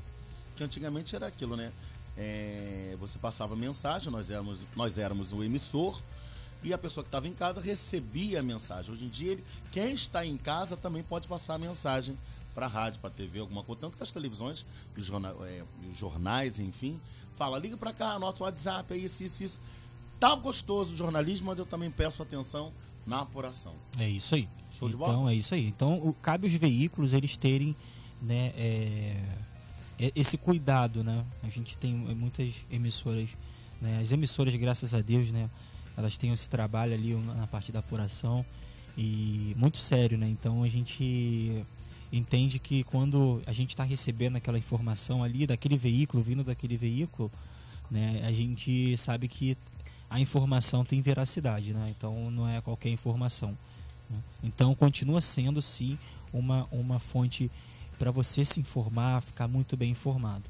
[0.56, 1.72] Que antigamente era aquilo, né?
[2.16, 6.02] É, você passava mensagem, nós éramos, nós éramos o emissor,
[6.64, 8.92] e a pessoa que estava em casa recebia a mensagem.
[8.92, 12.18] Hoje em dia, ele, quem está em casa também pode passar a mensagem
[12.54, 13.82] para a rádio, para a TV, alguma coisa.
[13.82, 14.66] Tanto que as televisões,
[14.98, 17.00] os, jornais, é, os jornais enfim,
[17.36, 19.60] fala, liga para cá, nosso WhatsApp, é isso, isso, isso.
[20.20, 22.74] Tá gostoso o jornalismo, mas eu também peço atenção
[23.06, 23.74] na apuração.
[24.00, 24.50] É isso aí.
[24.72, 25.32] Show então, de bola?
[25.32, 25.68] é isso aí.
[25.68, 27.76] Então, o, cabe os veículos eles terem
[28.22, 29.24] né, é,
[30.00, 31.26] é, esse cuidado, né?
[31.44, 33.38] A gente tem muitas emissoras,
[33.82, 34.00] né?
[34.02, 35.50] As emissoras, graças a Deus, né?
[35.98, 38.46] Elas têm esse trabalho ali na parte da apuração
[38.96, 40.30] e muito sério, né?
[40.30, 41.66] Então a gente
[42.14, 47.32] entende que quando a gente está recebendo aquela informação ali daquele veículo, vindo daquele veículo,
[47.90, 48.22] né?
[48.26, 49.58] A gente sabe que
[50.10, 51.94] a informação tem veracidade, né?
[51.98, 53.58] Então não é qualquer informação.
[54.10, 54.20] Né?
[54.44, 55.98] Então continua sendo sim
[56.32, 57.52] uma, uma fonte
[57.98, 60.44] para você se informar, ficar muito bem informado.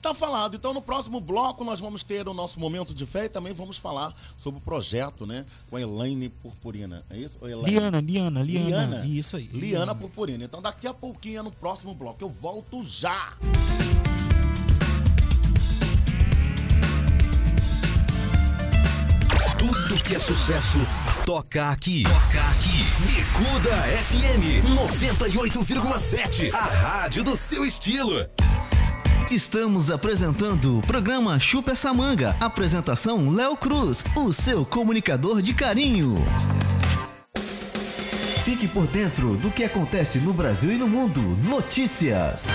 [0.00, 0.56] Tá falado.
[0.56, 3.76] Então, no próximo bloco, nós vamos ter o nosso momento de fé e também vamos
[3.76, 5.44] falar sobre o projeto, né?
[5.68, 7.04] Com a Elaine Purpurina.
[7.10, 7.38] É isso?
[7.42, 7.78] Elaine?
[7.78, 8.68] Liana, Liana, Liana.
[8.68, 9.06] Liana.
[9.06, 9.44] Isso aí.
[9.52, 10.44] Liana, Liana Purpurina.
[10.44, 13.36] Então, daqui a pouquinho, no próximo bloco, eu volto já.
[19.58, 20.78] Tudo que é sucesso,
[21.26, 22.04] toca aqui.
[22.04, 22.82] Toca aqui.
[23.04, 26.50] Bicuda FM 98,7.
[26.54, 28.26] A rádio do seu estilo.
[29.30, 32.34] Estamos apresentando o programa Chupa essa manga.
[32.40, 36.16] Apresentação Léo Cruz, o seu comunicador de carinho.
[38.44, 41.20] Fique por dentro do que acontece no Brasil e no mundo.
[41.48, 42.48] Notícias.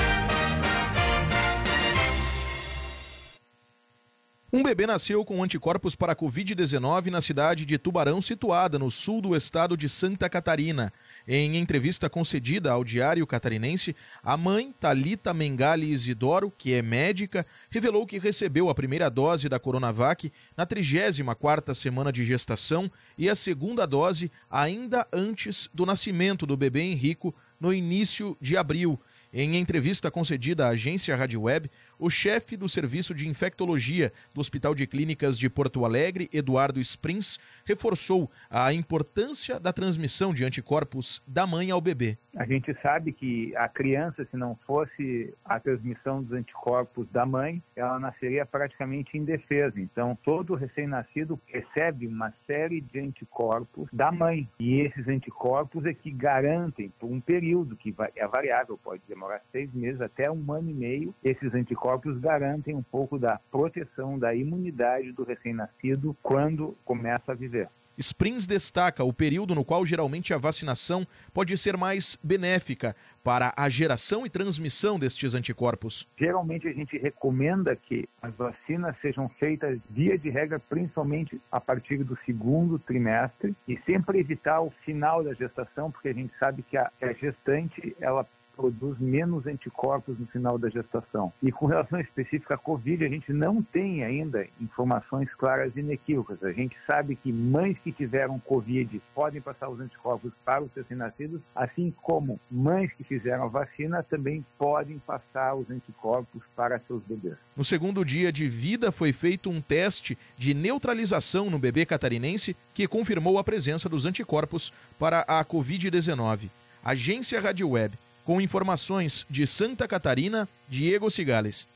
[4.56, 9.20] Um bebê nasceu com anticorpos para a Covid-19 na cidade de Tubarão, situada no sul
[9.20, 10.93] do estado de Santa Catarina.
[11.28, 13.93] Em entrevista concedida ao Diário Catarinense,
[14.24, 19.60] a mãe, Talita Mengali Isidoro, que é médica, revelou que recebeu a primeira dose da
[19.60, 26.56] Coronavac na 34ª semana de gestação e a segunda dose ainda antes do nascimento do
[26.56, 28.97] bebê Henrico, no início de abril.
[29.38, 34.76] Em entrevista concedida à agência Rádio Web, o chefe do Serviço de Infectologia do Hospital
[34.76, 41.47] de Clínicas de Porto Alegre, Eduardo Sprins, reforçou a importância da transmissão de anticorpos da
[41.47, 42.18] mãe ao bebê.
[42.36, 47.63] A gente sabe que a criança, se não fosse a transmissão dos anticorpos da mãe,
[47.76, 49.80] ela nasceria praticamente indefesa.
[49.80, 54.47] Então, todo recém-nascido recebe uma série de anticorpos da mãe.
[54.59, 59.74] E esses anticorpos é que garantem, por um período que é variável, pode demorar seis
[59.74, 65.13] meses até um ano e meio, esses anticorpos garantem um pouco da proteção da imunidade
[65.13, 67.55] do recém-nascido quando começa a viver.
[67.98, 73.68] Springs destaca o período no qual geralmente a vacinação pode ser mais benéfica para a
[73.70, 76.08] geração e transmissão destes anticorpos.
[76.18, 82.04] Geralmente a gente recomenda que as vacinas sejam feitas via de regra, principalmente a partir
[82.04, 86.78] do segundo trimestre e sempre evitar o final da gestação, porque a gente sabe que
[86.78, 91.32] a, a gestante ela produz menos anticorpos no final da gestação.
[91.41, 96.43] E com relação específica à Covid, a gente não tem ainda informações claras e inequívocas.
[96.43, 101.41] A gente sabe que mães que tiveram Covid podem passar os anticorpos para os recém-nascidos,
[101.56, 107.36] assim como mães que fizeram a vacina também podem passar os anticorpos para seus bebês.
[107.56, 112.88] No segundo dia de vida, foi feito um teste de neutralização no bebê catarinense que
[112.88, 116.49] confirmou a presença dos anticorpos para a Covid-19.
[116.84, 121.68] Agência Rádio Web, com informações de Santa Catarina, Diego Cigales.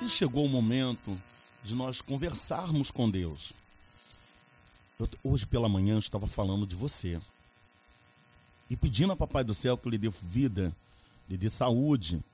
[0.00, 1.20] E chegou o momento
[1.62, 3.52] de nós conversarmos com Deus.
[4.98, 7.20] Eu, hoje pela manhã eu estava falando de você.
[8.70, 10.74] E pedindo a Papai do Céu que lhe dê vida,
[11.28, 12.24] lhe dê saúde,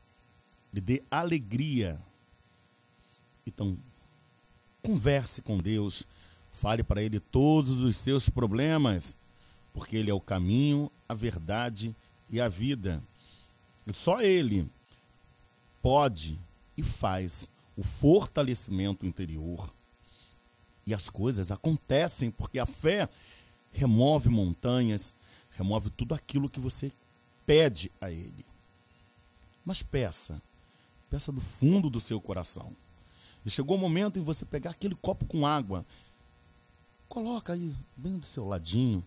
[0.72, 2.00] lhe dê alegria.
[3.46, 3.76] Então,
[4.82, 6.06] converse com Deus,
[6.50, 9.18] fale para Ele todos os seus problemas,
[9.72, 11.94] porque Ele é o caminho, a verdade
[12.30, 13.02] e a vida.
[13.86, 14.70] E só Ele
[15.82, 16.38] pode
[16.76, 19.74] e faz o fortalecimento interior.
[20.86, 23.08] E as coisas acontecem porque a fé
[23.70, 25.14] remove montanhas,
[25.50, 26.92] remove tudo aquilo que você
[27.44, 28.53] pede a Ele.
[29.64, 30.42] Mas peça,
[31.08, 32.76] peça do fundo do seu coração.
[33.44, 35.84] E chegou o momento em você pegar aquele copo com água,
[37.08, 39.04] coloca aí bem do seu ladinho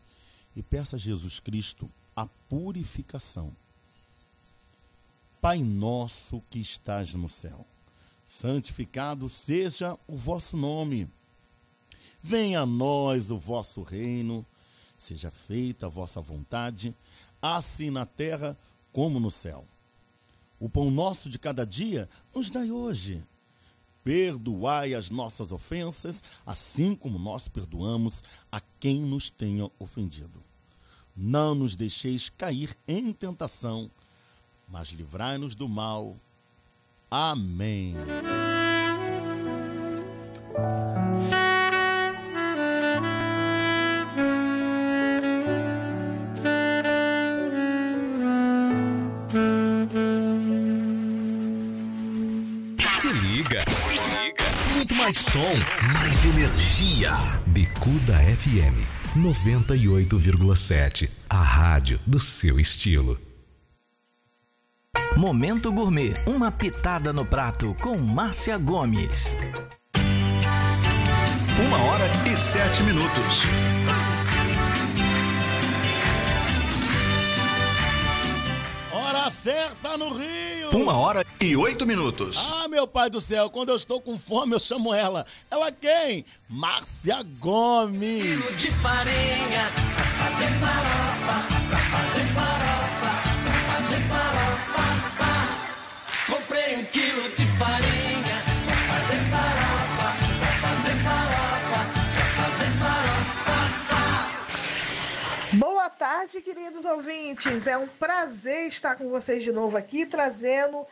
[0.55, 3.55] e peça a Jesus Cristo a purificação.
[5.39, 7.65] Pai nosso que estás no céu,
[8.25, 11.09] santificado seja o vosso nome.
[12.21, 14.45] Venha a nós o vosso reino,
[14.97, 16.95] seja feita a vossa vontade,
[17.41, 18.57] assim na terra
[18.91, 19.65] como no céu.
[20.59, 23.23] O pão nosso de cada dia nos dai hoje.
[24.03, 30.43] Perdoai as nossas ofensas, assim como nós perdoamos a quem nos tenha ofendido.
[31.15, 33.91] Não nos deixeis cair em tentação,
[34.67, 36.15] mas livrai-nos do mal.
[37.09, 37.95] Amém.
[55.07, 57.11] Mais som, mais energia.
[57.45, 58.75] Bicuda FM
[59.15, 61.09] 98,7.
[61.29, 63.17] A rádio do seu estilo.
[65.15, 69.33] Momento Gourmet, uma pitada no prato com Márcia Gomes.
[71.65, 73.43] Uma hora e sete minutos.
[79.47, 80.71] Hora certa no Rio!
[80.73, 82.37] Uma hora e oito minutos.
[82.37, 85.25] Ah, meu pai do céu, quando eu estou com fome, eu chamo ela.
[85.49, 86.25] Ela quem?
[86.49, 88.57] Márcia Gomes.
[88.57, 93.13] de farinha pra fazer farofa, pra fazer farofa,
[93.45, 94.87] pra fazer farofa.
[96.27, 97.96] Comprei um quilo de farinha
[106.27, 107.67] tarde, queridos ouvintes.
[107.67, 110.85] É um prazer estar com vocês de novo aqui, trazendo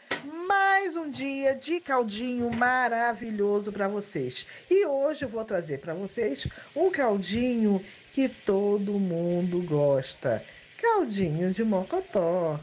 [0.48, 4.48] mais um dia de caldinho maravilhoso para vocês.
[4.70, 7.84] E hoje eu vou trazer para vocês um caldinho
[8.14, 10.42] que todo mundo gosta:
[10.82, 12.58] caldinho de mocotó.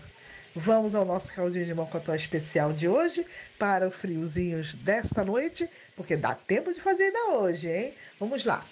[0.55, 3.27] Vamos ao nosso caldinho de mocotó especial de hoje
[3.59, 7.95] para os friozinhos desta noite, porque dá tempo de fazer ainda hoje, hein?
[8.19, 8.65] Vamos lá.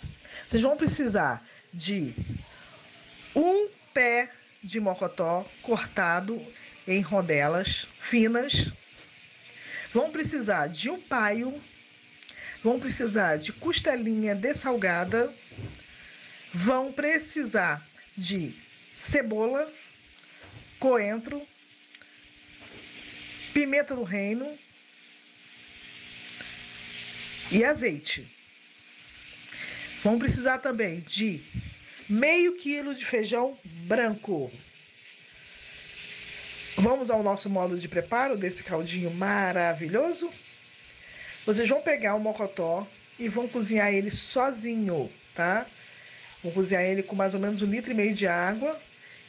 [0.49, 1.45] Vocês vão precisar
[1.75, 2.15] de
[3.37, 4.31] um pé
[4.63, 6.41] de mocotó cortado
[6.87, 8.71] em rodelas finas.
[9.93, 11.61] Vão precisar de um paio.
[12.63, 15.33] Vão precisar de costelinha dessalgada.
[16.53, 17.87] Vão precisar
[18.17, 18.55] de
[18.95, 19.73] cebola,
[20.79, 21.47] coentro,
[23.55, 24.59] pimenta do reino
[27.51, 28.27] e azeite.
[30.03, 31.43] Vão precisar também de
[32.11, 34.51] meio quilo de feijão branco.
[36.77, 40.29] Vamos ao nosso modo de preparo desse caldinho maravilhoso?
[41.47, 42.85] Vocês vão pegar o mocotó
[43.17, 45.65] e vão cozinhar ele sozinho, tá?
[46.43, 48.77] Vão cozinhar ele com mais ou menos um litro e meio de água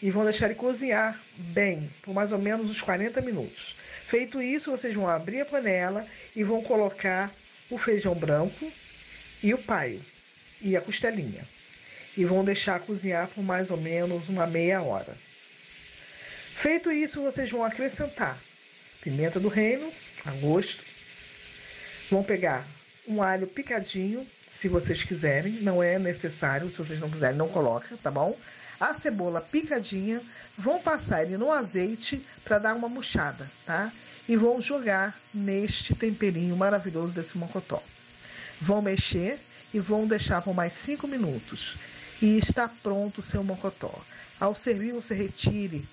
[0.01, 3.75] e vão deixar ele cozinhar bem, por mais ou menos uns 40 minutos.
[4.07, 7.31] Feito isso, vocês vão abrir a panela e vão colocar
[7.69, 8.71] o feijão branco
[9.43, 10.03] e o paio
[10.59, 11.45] e a costelinha
[12.15, 15.15] e vão deixar cozinhar por mais ou menos uma meia hora.
[16.55, 18.37] Feito isso, vocês vão acrescentar
[19.01, 19.91] pimenta do reino,
[20.23, 20.83] a gosto.
[22.09, 22.65] Vão pegar
[23.07, 27.97] um alho picadinho, se vocês quiserem, não é necessário, se vocês não quiserem, não coloca,
[28.03, 28.37] tá bom?
[28.79, 30.21] A cebola picadinha,
[30.57, 33.91] vão passar ele no azeite para dar uma murchada, tá?
[34.27, 37.81] E vão jogar neste temperinho maravilhoso desse mocotó.
[38.59, 39.39] Vão mexer
[39.73, 41.75] e vão deixar por mais 5 minutos.
[42.21, 43.91] E está pronto o seu mocotó.
[44.39, 45.87] Ao servir, você retire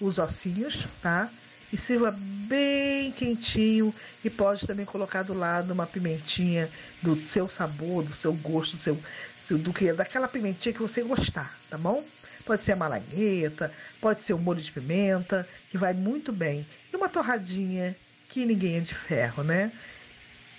[0.00, 1.30] os ossinhos, tá?
[1.72, 3.92] E sirva bem quentinho
[4.24, 6.70] e pode também colocar do lado uma pimentinha
[7.02, 11.58] do seu sabor, do seu gosto, do seu, do que daquela pimentinha que você gostar,
[11.68, 12.04] tá bom?
[12.44, 16.64] Pode ser a malagueta, pode ser o molho de pimenta, que vai muito bem.
[16.92, 17.96] E uma torradinha
[18.28, 19.72] que ninguém é de ferro, né?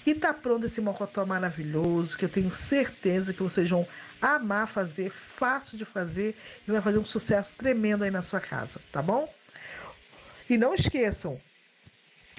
[0.07, 3.85] E tá pronto esse mocotó maravilhoso, que eu tenho certeza que vocês vão
[4.21, 6.33] amar fazer, fácil de fazer
[6.65, 9.29] e vai fazer um sucesso tremendo aí na sua casa, tá bom?
[10.49, 11.37] E não esqueçam,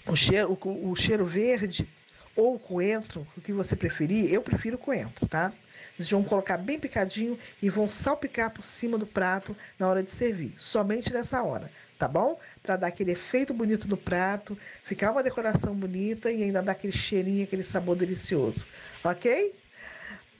[0.07, 1.87] o cheiro, o, o cheiro verde
[2.35, 5.53] ou o coentro, o que você preferir, eu prefiro o coentro, tá?
[5.95, 10.11] Vocês vão colocar bem picadinho e vão salpicar por cima do prato na hora de
[10.11, 12.39] servir, somente nessa hora, tá bom?
[12.63, 16.93] Para dar aquele efeito bonito no prato, ficar uma decoração bonita e ainda dar aquele
[16.93, 18.65] cheirinho, aquele sabor delicioso,
[19.03, 19.55] ok?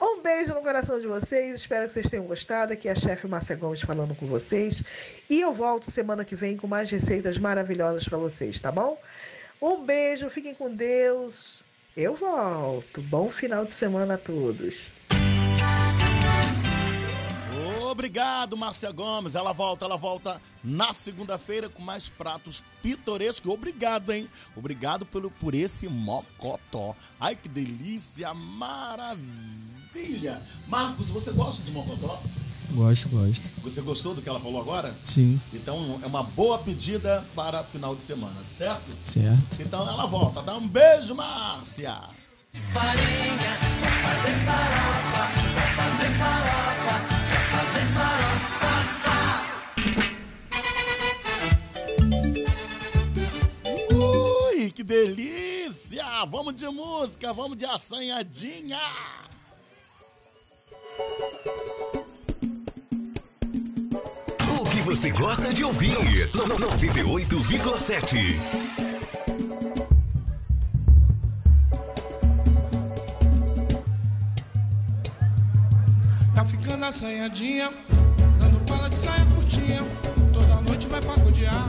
[0.01, 2.71] Um beijo no coração de vocês, espero que vocês tenham gostado.
[2.71, 4.81] Aqui é a chefe Márcia Gomes falando com vocês.
[5.29, 8.97] E eu volto semana que vem com mais receitas maravilhosas para vocês, tá bom?
[9.61, 11.65] Um beijo, fiquem com Deus.
[11.97, 13.01] Eu volto.
[13.01, 14.98] Bom final de semana a todos.
[17.99, 19.35] Obrigado, Márcia Gomes.
[19.35, 23.51] Ela volta, ela volta na segunda-feira com mais pratos pitorescos.
[23.51, 24.29] Obrigado, hein?
[24.55, 26.95] Obrigado pelo, por esse mocotó.
[27.19, 29.21] Ai, que delícia, maravilha.
[30.65, 32.23] Marcos, você gosta de mocotó?
[32.71, 33.49] Gosto, gosto.
[33.63, 34.95] Você gostou do que ela falou agora?
[35.03, 35.37] Sim.
[35.53, 38.95] Então é uma boa pedida para final de semana, certo?
[39.03, 39.59] Certo.
[39.61, 40.41] Então ela volta.
[40.41, 41.97] Dá um beijo, Márcia.
[42.73, 45.31] farinha, pra fazer farofa,
[45.75, 47.08] fazer farofa,
[54.89, 56.25] delícia!
[56.25, 58.79] Vamos de música, vamos de assanhadinha!
[64.59, 65.95] O que você gosta de ouvir?
[66.31, 68.39] 98,7.
[76.33, 77.69] Tá ficando assanhadinha,
[78.39, 79.81] dando pala de saia curtinha.
[80.33, 81.67] Toda noite vai pagodear,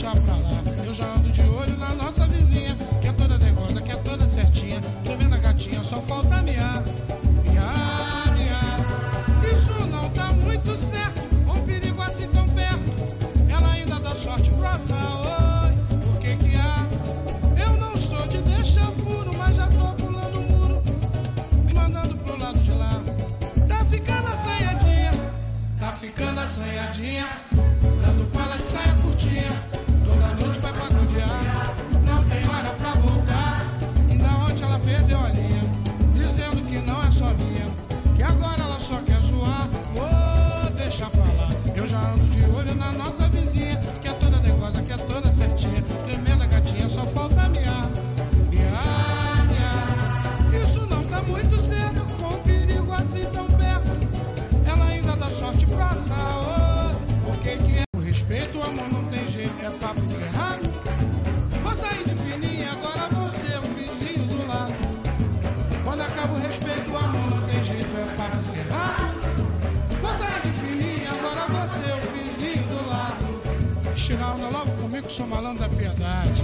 [0.00, 4.28] Eu já ando de olho na nossa vizinha, que é toda negosa, que é toda
[4.28, 4.80] certinha.
[5.02, 6.84] Tremenda gatinha, só falta miar.
[7.44, 8.78] Miar.
[9.52, 12.92] Isso não tá muito certo, com perigo assim tão perto.
[13.48, 16.86] Ela ainda dá sorte pro azar, oi, por que que há?
[17.60, 20.82] Eu não sou de deixar furo, mas já tô pulando o muro,
[21.64, 23.02] me mandando pro lado de lá.
[23.66, 25.10] Tá ficando assanhadinha,
[25.80, 28.97] tá ficando assanhadinha, dando pala de saia
[75.38, 75.76] malandro da.
[75.76, 76.37] Piedade,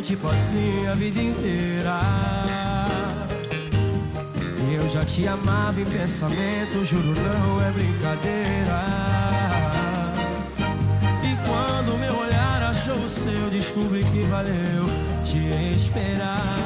[0.00, 2.00] tempo, tipo assim a vida inteira.
[4.72, 8.78] Eu já te amava em pensamento, juro não é brincadeira.
[11.22, 14.84] E quando meu olhar achou o seu, descobri que valeu
[15.24, 16.56] te esperar.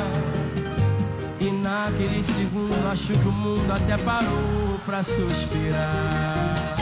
[1.41, 6.77] E naquele segundo acho que o mundo até parou pra suspirar.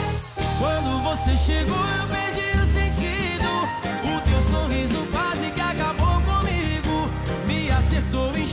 [0.59, 3.49] Quando você chegou, eu perdi o sentido.
[4.15, 5.22] O teu sorriso quase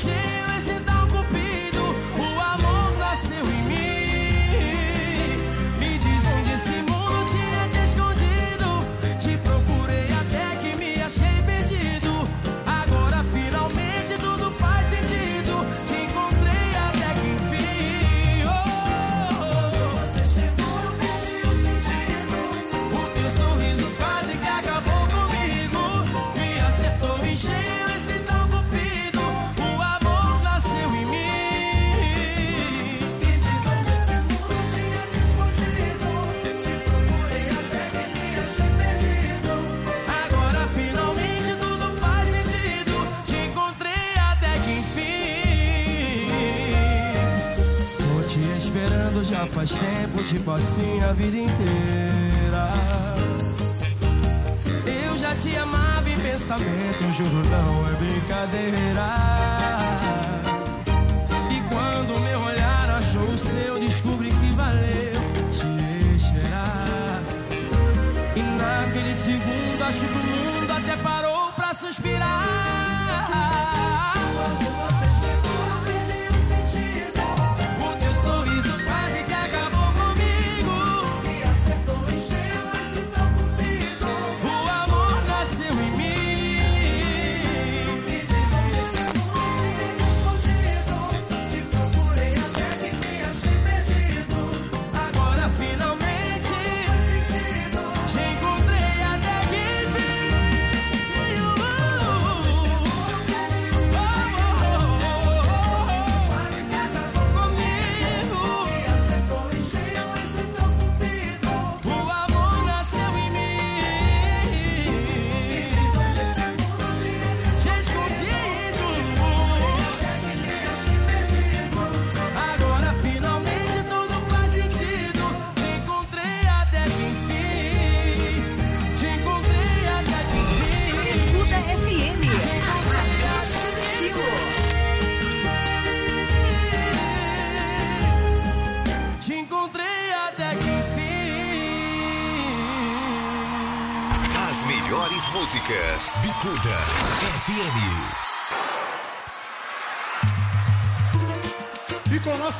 [0.01, 0.50] Shame.
[50.21, 52.71] Faz tempo, tipo assim a vida inteira.
[54.87, 59.07] Eu já te amava em pensamento, juro não é brincadeira.
[61.51, 65.21] E quando meu olhar achou o seu, descobri que valeu
[65.51, 67.23] te esperar.
[68.37, 72.80] E naquele segundo acho que o mundo até parou pra suspirar.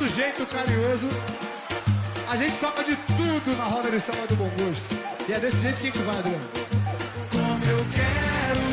[0.01, 1.07] Nosso jeito carinhoso,
[2.27, 4.97] a gente toca de tudo na roda de samba do bom gosto.
[5.29, 6.49] E é desse jeito que a gente vai, Adriano.
[7.29, 8.65] Como eu quero,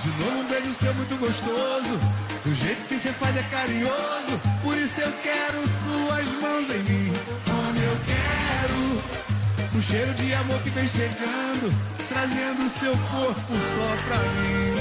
[0.00, 1.98] de novo um beijo seu muito gostoso.
[2.44, 7.12] Do jeito que você faz é carinhoso, por isso eu quero suas mãos em mim.
[7.44, 11.74] Como eu quero, o cheiro de amor que vem chegando,
[12.08, 14.76] trazendo seu corpo só pra mim.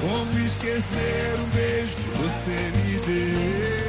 [0.00, 3.81] Como esquecer um beijo que você me deu?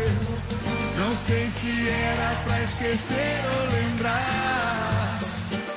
[1.26, 5.20] Sei se era pra esquecer ou lembrar.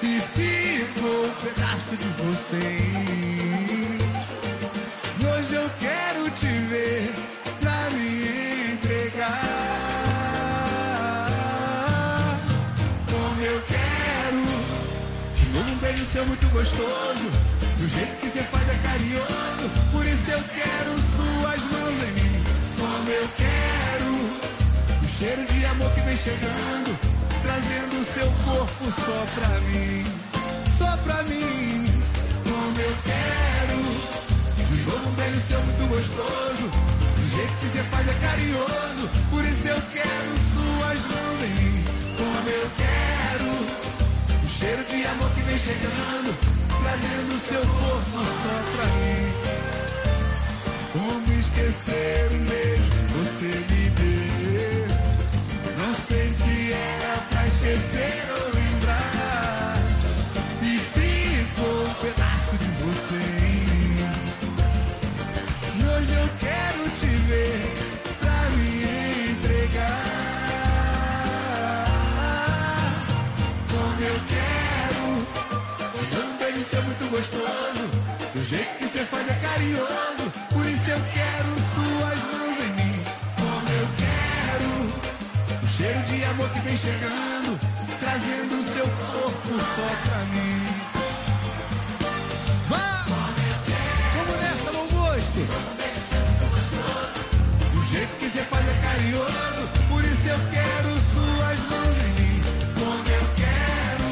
[0.02, 2.66] E ficou um pedaço de você.
[5.20, 7.14] E hoje eu quero te ver
[7.60, 9.30] pra me entregar.
[13.08, 14.44] Como eu quero
[15.36, 17.30] de novo um beijo seu muito gostoso.
[17.78, 19.70] Do jeito que você faz é carinhoso.
[19.92, 22.44] Por isso eu quero suas mãos em mim.
[22.80, 23.65] Como eu quero.
[25.16, 26.98] O cheiro de amor que vem chegando.
[27.42, 30.04] Trazendo seu corpo só pra mim.
[30.76, 31.86] Só pra mim.
[32.44, 33.80] Como eu quero.
[34.68, 36.68] De novo um beijo seu muito gostoso.
[37.16, 39.08] Do jeito que você faz é carinhoso.
[39.30, 41.84] Por isso eu quero suas mãos em mim.
[42.18, 44.44] Como eu quero.
[44.44, 46.36] O cheiro de amor que vem chegando,
[46.68, 47.75] trazendo seu corpo
[86.76, 87.58] vem chegando.
[87.98, 90.60] Trazendo seu corpo só pra mim.
[92.68, 93.04] Vá!
[94.16, 95.40] Vamos nessa, bom gosto!
[97.72, 102.40] Do jeito que você faz é carinhoso, por isso eu quero suas mãos em mim.
[102.78, 104.08] Como eu quero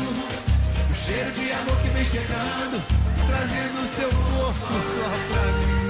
[0.90, 2.82] o cheiro de amor que vem chegando,
[3.28, 5.83] trazendo seu corpo só pra mim.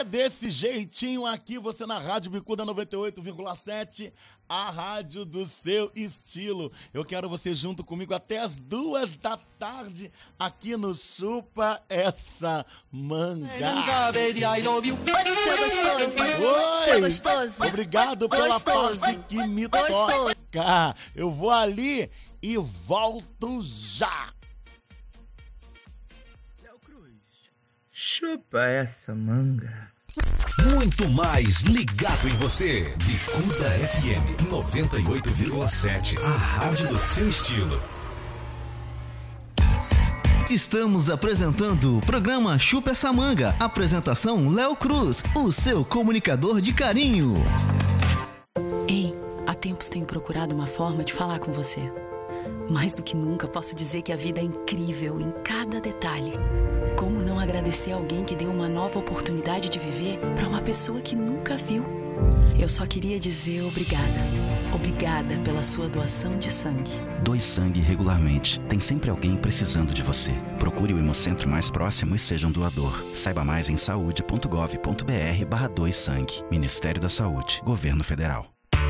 [0.00, 4.10] É desse jeitinho aqui, você na Rádio Bicuda 98,7,
[4.48, 6.72] a rádio do seu estilo.
[6.94, 13.46] Eu quero você junto comigo até as duas da tarde aqui no Chupa Essa Manga.
[15.36, 16.18] Seu gostoso.
[16.94, 17.00] Oi!
[17.02, 17.62] Gostoso.
[17.66, 20.96] Obrigado pela parte que me toca.
[21.14, 22.10] Eu vou ali
[22.40, 24.32] e volto já.
[28.02, 29.89] Chupa essa manga.
[30.72, 32.94] Muito mais ligado em você.
[33.04, 36.18] Bicuda FM 98,7.
[36.22, 37.80] A rádio do seu estilo.
[40.50, 43.54] Estamos apresentando o programa Chupa essa manga.
[43.60, 47.34] Apresentação Léo Cruz, o seu comunicador de carinho.
[48.88, 49.14] Ei,
[49.46, 51.80] há tempos tenho procurado uma forma de falar com você.
[52.70, 56.32] Mais do que nunca, posso dizer que a vida é incrível em cada detalhe.
[56.96, 61.16] Como não agradecer alguém que deu uma nova oportunidade de viver para uma pessoa que
[61.16, 61.84] nunca viu?
[62.58, 64.20] Eu só queria dizer obrigada.
[64.72, 66.92] Obrigada pela sua doação de sangue.
[67.24, 68.60] Doe sangue regularmente.
[68.60, 70.30] Tem sempre alguém precisando de você.
[70.58, 73.02] Procure o Hemocentro mais próximo e seja um doador.
[73.14, 76.44] Saiba mais em saúde.gov.br barra doe sangue.
[76.50, 77.60] Ministério da Saúde.
[77.64, 78.59] Governo Federal.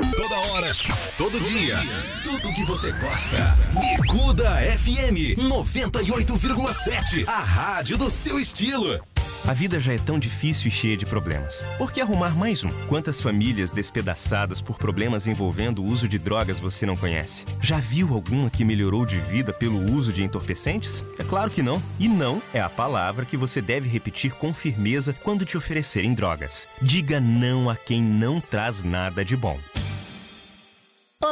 [0.00, 0.74] Toda hora,
[1.16, 1.78] todo dia,
[2.22, 3.56] tudo que você gosta.
[3.80, 7.26] Bicuda FM 98,7.
[7.26, 9.00] A rádio do seu estilo.
[9.48, 11.64] A vida já é tão difícil e cheia de problemas.
[11.78, 12.70] Por que arrumar mais um?
[12.88, 17.44] Quantas famílias despedaçadas por problemas envolvendo o uso de drogas você não conhece?
[17.62, 21.04] Já viu alguma que melhorou de vida pelo uso de entorpecentes?
[21.18, 21.80] É claro que não.
[21.98, 26.66] E não é a palavra que você deve repetir com firmeza quando te oferecerem drogas.
[26.82, 29.58] Diga não a quem não traz nada de bom.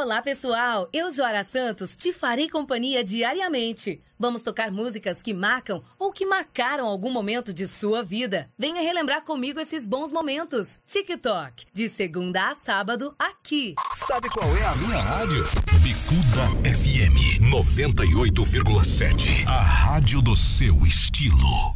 [0.05, 0.87] Olá, pessoal!
[0.93, 4.03] Eu, Joara Santos, te farei companhia diariamente.
[4.19, 8.47] Vamos tocar músicas que marcam ou que marcaram algum momento de sua vida.
[8.55, 10.79] Venha relembrar comigo esses bons momentos.
[10.85, 13.73] TikTok, de segunda a sábado, aqui.
[13.95, 15.43] Sabe qual é a minha rádio?
[15.81, 19.47] Bicuda FM 98,7.
[19.47, 21.75] A rádio do seu estilo.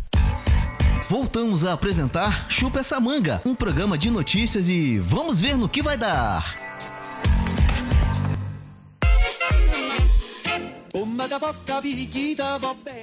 [1.10, 5.82] Voltamos a apresentar Chupa essa manga, um programa de notícias e vamos ver no que
[5.82, 6.70] vai dar.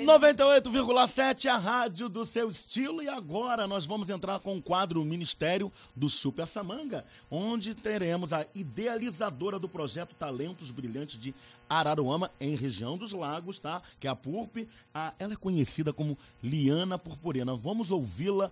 [0.04, 5.70] 98,7 a rádio do seu estilo e agora nós vamos entrar com o quadro Ministério
[5.94, 11.34] do Chupa essa Manga, onde teremos a idealizadora do projeto Talentos Brilhantes de
[11.68, 13.82] Araruama, em região dos lagos, tá?
[14.00, 14.68] Que é a PURP.
[14.94, 17.54] A- ela é conhecida como Liana Purpurina.
[17.56, 18.50] Vamos ouvi-la,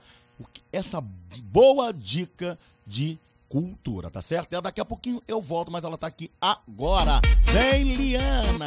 [0.73, 3.19] essa boa dica de
[3.49, 4.53] cultura, tá certo?
[4.53, 7.21] E daqui a pouquinho eu volto, mas ela tá aqui agora.
[7.45, 8.67] Vem, Liana!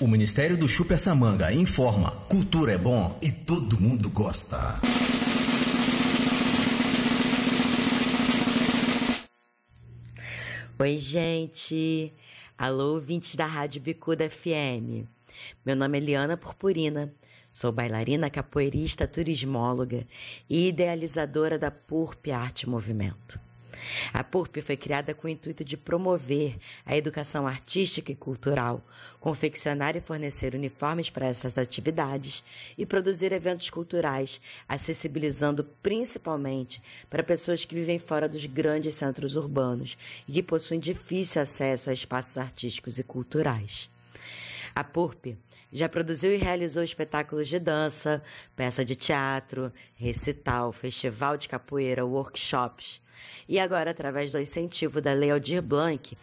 [0.00, 4.80] O Ministério do Chupa essa manga informa: cultura é bom e todo mundo gosta.
[10.78, 12.14] Oi, gente.
[12.56, 15.04] Alô, ouvintes da Rádio Bicuda FM.
[15.64, 17.12] Meu nome é Liana Purpurina.
[17.50, 20.06] Sou bailarina, capoeirista, turismóloga
[20.48, 23.40] e idealizadora da PURP Arte Movimento.
[24.12, 28.84] A PURP foi criada com o intuito de promover a educação artística e cultural,
[29.18, 32.44] confeccionar e fornecer uniformes para essas atividades
[32.76, 39.96] e produzir eventos culturais, acessibilizando principalmente para pessoas que vivem fora dos grandes centros urbanos
[40.28, 43.90] e que possuem difícil acesso a espaços artísticos e culturais.
[44.74, 45.36] A PURP
[45.72, 48.22] já produziu e realizou espetáculos de dança,
[48.56, 53.00] peça de teatro, recital, festival de capoeira, workshops.
[53.48, 56.16] E agora, através do incentivo da Lei Aldir Blanc,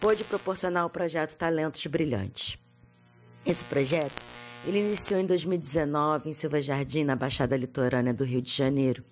[0.00, 2.58] pôde proporcionar o projeto Talentos Brilhantes.
[3.46, 4.22] Esse projeto
[4.66, 9.02] ele iniciou em 2019 em Silva Jardim, na Baixada Litorânea do Rio de Janeiro.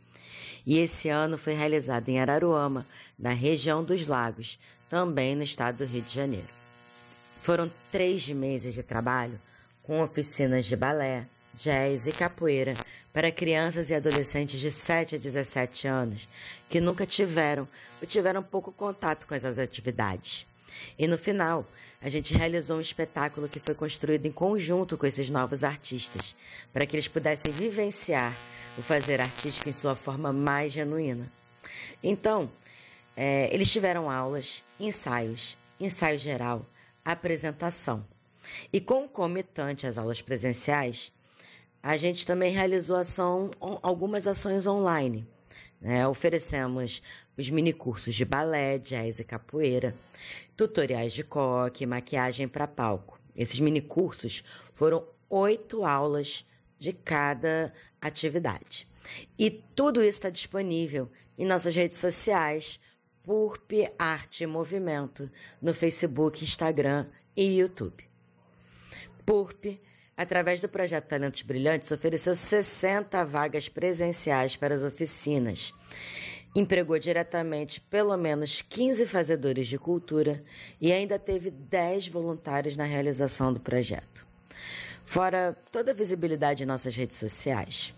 [0.65, 2.87] E esse ano foi realizado em Araruama,
[3.19, 4.59] na região dos Lagos,
[4.89, 6.60] também no estado do Rio de Janeiro.
[7.41, 9.41] Foram três meses de trabalho
[9.83, 12.75] com oficinas de balé, jazz e capoeira
[13.15, 16.29] para crianças e adolescentes de 7 a 17 anos
[16.69, 17.67] que nunca tiveram
[18.01, 20.47] ou tiveram pouco contato com essas atividades.
[20.99, 21.67] E no final,
[22.03, 26.37] a gente realizou um espetáculo que foi construído em conjunto com esses novos artistas,
[26.75, 28.37] para que eles pudessem vivenciar
[28.79, 31.33] o fazer artístico em sua forma mais genuína.
[32.03, 32.51] Então,
[33.17, 36.67] é, eles tiveram aulas, ensaios, ensaio geral,
[37.05, 38.07] apresentação.
[38.73, 41.13] E concomitante às aulas presenciais,
[41.83, 43.51] a gente também realizou ação,
[43.83, 45.27] algumas ações online.
[45.81, 46.07] Né?
[46.07, 47.03] Oferecemos
[47.37, 49.95] os minicursos de balé, jazz e capoeira,
[50.57, 53.19] tutoriais de coque, maquiagem para palco.
[53.35, 56.45] Esses minicursos foram oito aulas
[56.79, 58.87] de cada atividade.
[59.39, 62.79] E tudo isso está disponível em nossas redes sociais,
[63.25, 65.31] PURP Arte Movimento,
[65.61, 67.07] no Facebook, Instagram
[67.37, 68.05] e YouTube.
[69.25, 69.81] PURP
[70.21, 75.73] através do projeto Talentos Brilhantes, ofereceu 60 vagas presenciais para as oficinas.
[76.55, 80.45] Empregou diretamente pelo menos 15 fazedores de cultura
[80.79, 84.27] e ainda teve 10 voluntários na realização do projeto.
[85.07, 87.95] Fora toda a visibilidade em nossas redes sociais.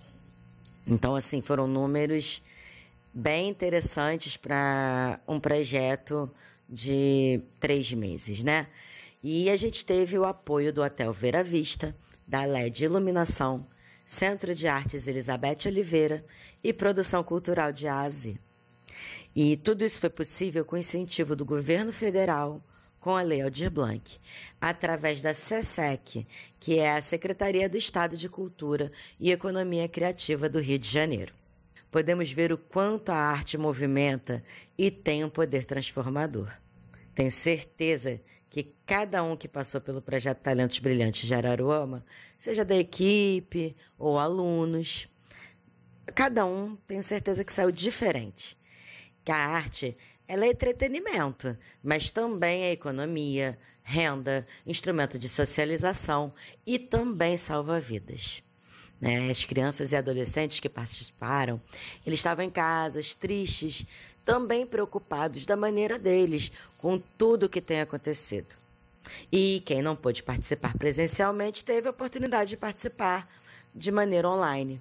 [0.87, 2.41] Então, assim, foram números
[3.13, 6.31] bem interessantes para um projeto
[6.69, 8.69] de três meses, né?
[9.23, 11.95] E a gente teve o apoio do Hotel Vera Vista,
[12.27, 13.67] da LED Iluminação,
[14.05, 16.25] Centro de Artes Elizabeth Oliveira
[16.65, 18.39] e Produção Cultural de Ásia.
[19.35, 22.63] E tudo isso foi possível com o incentivo do governo federal,
[22.99, 24.19] com a Lei Aldir Blanc,
[24.61, 26.27] através da SESEC,
[26.61, 31.42] que é a Secretaria do Estado de Cultura e Economia Criativa do Rio de Janeiro.
[31.93, 34.43] Podemos ver o quanto a arte movimenta
[34.79, 36.51] e tem um poder transformador.
[37.15, 42.03] Tenho certeza que cada um que passou pelo projeto Talentos Brilhantes de Araruama,
[42.39, 45.07] seja da equipe ou alunos,
[46.15, 48.57] cada um tenho certeza que saiu diferente.
[49.23, 49.95] Que a arte
[50.27, 56.33] ela é entretenimento, mas também é economia, renda, instrumento de socialização
[56.67, 58.43] e também salva vidas.
[59.03, 59.29] Né?
[59.29, 61.61] As crianças e adolescentes que participaram,
[62.07, 63.85] eles estavam em casas, tristes,
[64.25, 68.55] também preocupados da maneira deles com tudo o que tem acontecido.
[69.33, 73.29] E quem não pôde participar presencialmente teve a oportunidade de participar
[73.75, 74.81] de maneira online.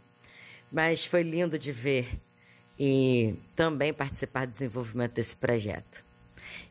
[0.72, 2.22] Mas foi lindo de ver
[2.78, 6.06] e também participar do desenvolvimento desse projeto.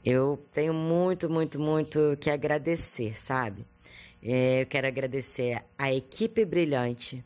[0.05, 3.66] Eu tenho muito, muito, muito que agradecer, sabe?
[4.22, 7.24] É, eu quero agradecer à equipe brilhante,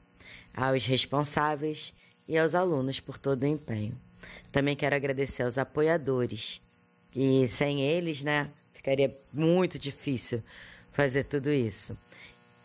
[0.55, 1.95] aos responsáveis
[2.27, 4.01] e aos alunos por todo o empenho.
[4.51, 6.63] Também quero agradecer aos apoiadores,
[7.11, 10.43] que sem eles, né, ficaria muito difícil
[10.91, 11.97] fazer tudo isso.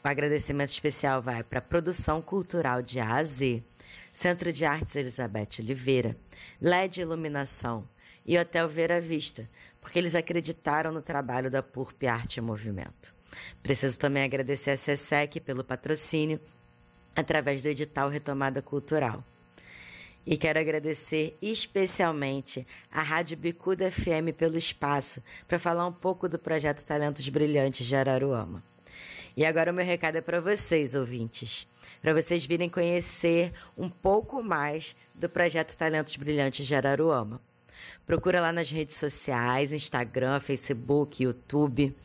[0.03, 3.63] O agradecimento especial vai para a Produção Cultural de A a Z,
[4.13, 6.15] Centro de Artes Elizabeth Oliveira,
[6.61, 7.87] LED Iluminação
[8.25, 9.49] e Hotel Vera Vista,
[9.81, 13.13] porque eles acreditaram no trabalho da PURP Arte e Movimento.
[13.61, 16.39] Preciso também agradecer a SESEC pelo patrocínio
[17.15, 19.23] através do edital Retomada Cultural.
[20.25, 26.37] E quero agradecer especialmente à Rádio Bicuda FM pelo espaço para falar um pouco do
[26.37, 28.63] projeto Talentos Brilhantes de Araruama.
[29.35, 31.67] E agora o meu recado é para vocês, ouvintes,
[32.01, 37.41] para vocês virem conhecer um pouco mais do projeto Talentos Brilhantes de Araruama.
[38.05, 41.95] Procura lá nas redes sociais, Instagram, Facebook, YouTube,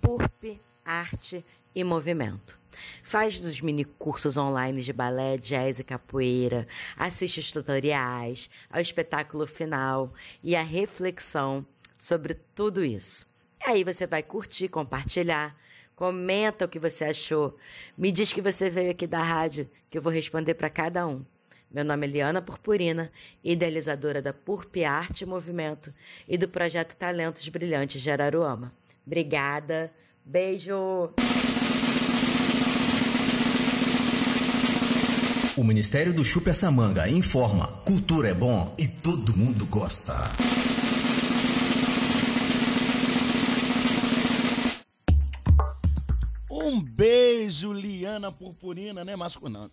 [0.00, 1.44] PURP, Arte
[1.74, 2.61] e Movimento.
[3.02, 6.66] Faz os mini cursos online de balé, jazz e capoeira,
[6.96, 10.12] assiste os tutoriais, ao espetáculo final
[10.42, 11.66] e a reflexão
[11.98, 13.26] sobre tudo isso.
[13.64, 15.56] E aí você vai curtir, compartilhar,
[15.94, 17.56] comenta o que você achou,
[17.96, 21.24] me diz que você veio aqui da rádio, que eu vou responder para cada um.
[21.72, 23.10] Meu nome é Liana Purpurina,
[23.42, 25.92] idealizadora da Purp Arte e Movimento
[26.28, 28.74] e do projeto Talentos Brilhantes de Araruama.
[29.06, 29.90] Obrigada,
[30.22, 31.12] beijo!
[35.54, 40.14] O Ministério do Chupa essa manga informa: cultura é bom e todo mundo gosta.
[46.50, 49.14] Um beijo, Liana Purpurina, né?
[49.14, 49.70] Mas, não,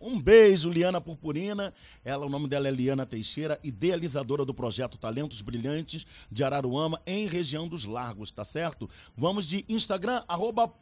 [0.00, 1.74] um beijo, Liana Purpurina.
[2.02, 7.26] Ela, o nome dela é Liana Teixeira, idealizadora do projeto Talentos Brilhantes de Araruama, em
[7.26, 8.88] região dos Lagos, tá certo?
[9.14, 10.72] Vamos de Instagram, arroba.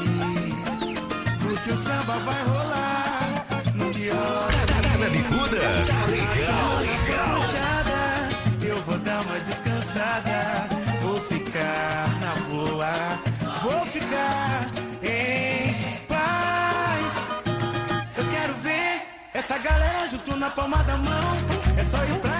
[1.43, 3.45] Porque o samba vai rolar
[3.75, 3.85] no.
[4.99, 5.59] Na bicuda?
[6.09, 6.74] Legal.
[20.45, 21.33] Na palma da mão.
[21.75, 22.34] É só ir pra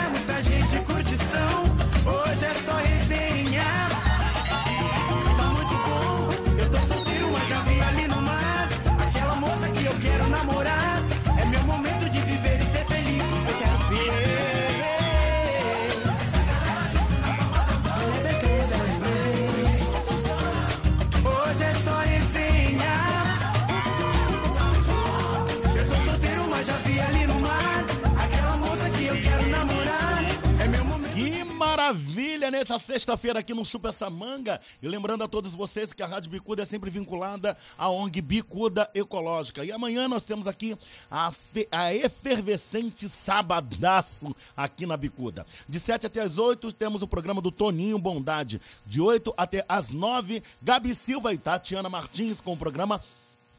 [31.85, 34.59] maravilha nessa sexta-feira aqui no Chupa essa Manga.
[34.81, 38.89] E lembrando a todos vocês que a Rádio Bicuda é sempre vinculada à ONG Bicuda
[38.93, 39.63] Ecológica.
[39.63, 40.75] E amanhã nós temos aqui
[41.11, 41.31] a,
[41.71, 45.45] a efervescente Sabadaço aqui na Bicuda.
[45.69, 48.59] De 7 até as 8 temos o programa do Toninho Bondade.
[48.83, 52.99] De 8 até as 9, Gabi Silva e Tatiana Martins com o programa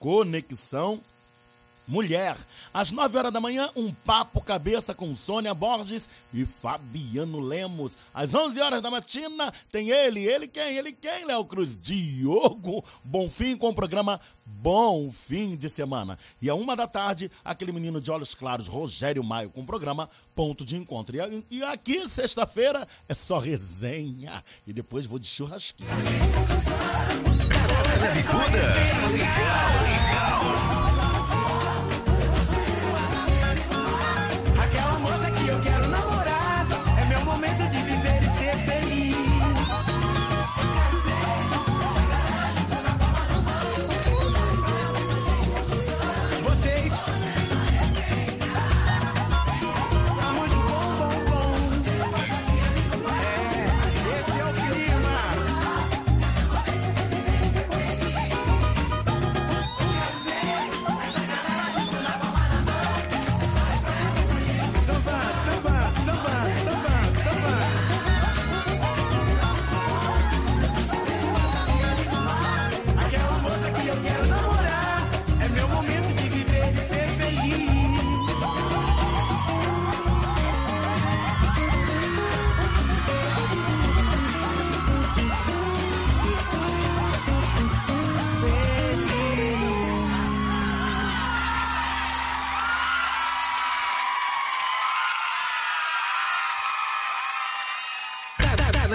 [0.00, 1.00] Conexão
[1.86, 2.36] Mulher.
[2.74, 7.96] Às 9 horas da manhã, um papo cabeça com Sônia Borges e Fabiano Lemos.
[8.12, 10.76] Às 11 horas da matina, tem ele, ele quem?
[10.76, 11.78] Ele quem, Léo Cruz?
[11.80, 16.18] Diogo Bonfim com o programa Bom Fim de Semana.
[16.40, 20.08] E à uma da tarde, aquele menino de olhos claros, Rogério Maio, com o programa
[20.34, 21.16] Ponto de Encontro.
[21.50, 24.42] E, a- aqui, sexta-feira, é só resenha.
[24.66, 25.88] E depois vou de churrasquinho.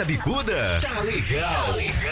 [0.02, 0.80] Tá na bicuda?
[0.82, 2.11] Tá legal, legal.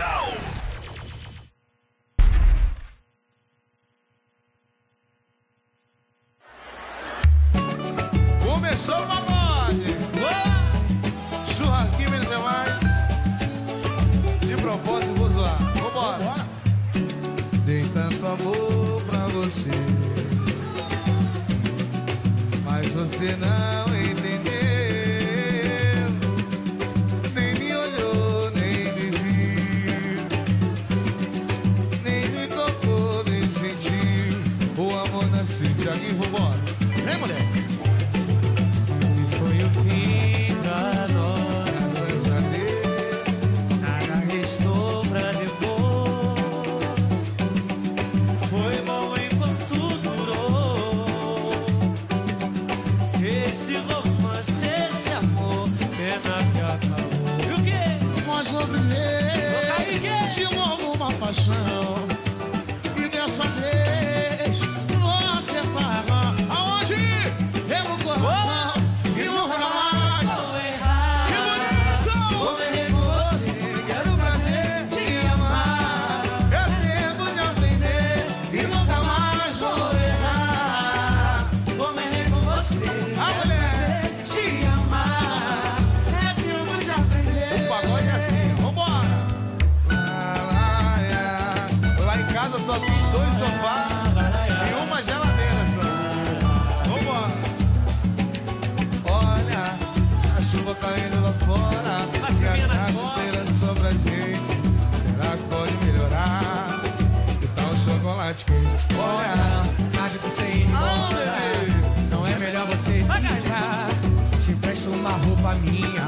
[114.50, 116.08] Você empresta uma roupa minha,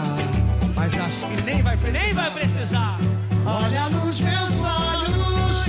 [0.75, 2.03] mas acho que nem vai precisar.
[2.03, 2.97] Nem vai precisar.
[3.45, 5.65] Olha nos meus olhos,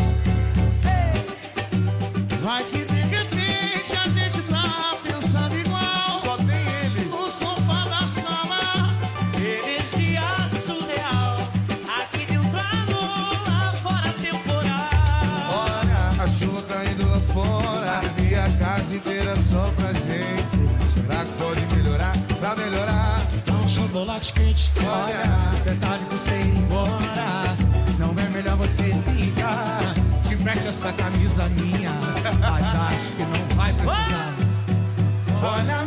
[2.43, 2.92] vai que
[24.23, 25.25] Olha, quente estoura.
[25.67, 27.43] Metade você ir embora.
[27.99, 29.95] Não é melhor você ficar.
[30.29, 31.91] Te preste essa camisa minha.
[32.39, 34.35] Mas acho que não vai precisar.
[35.43, 35.82] Olha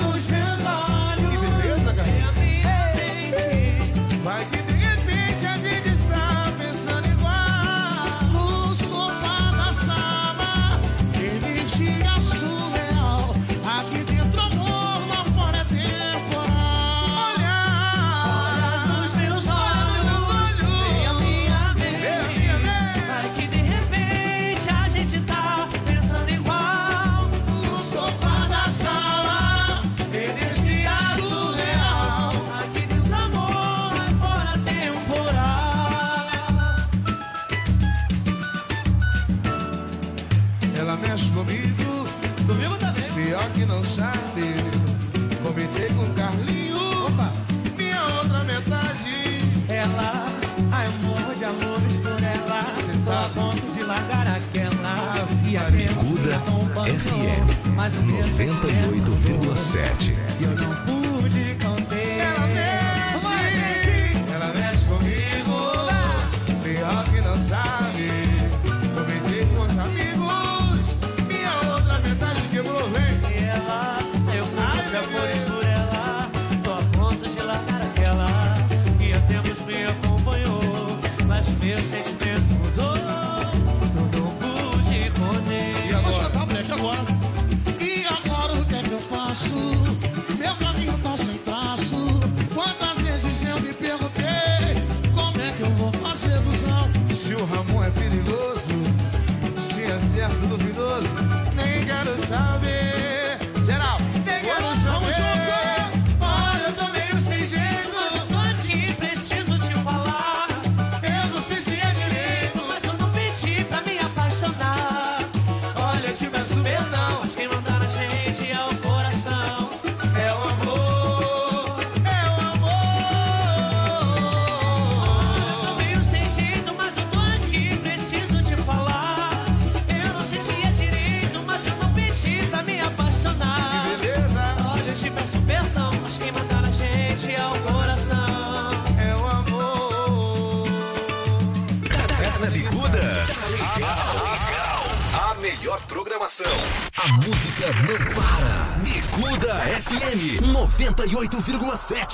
[57.90, 60.85] 98,7.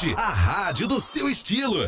[0.09, 1.87] A rádio do seu estilo.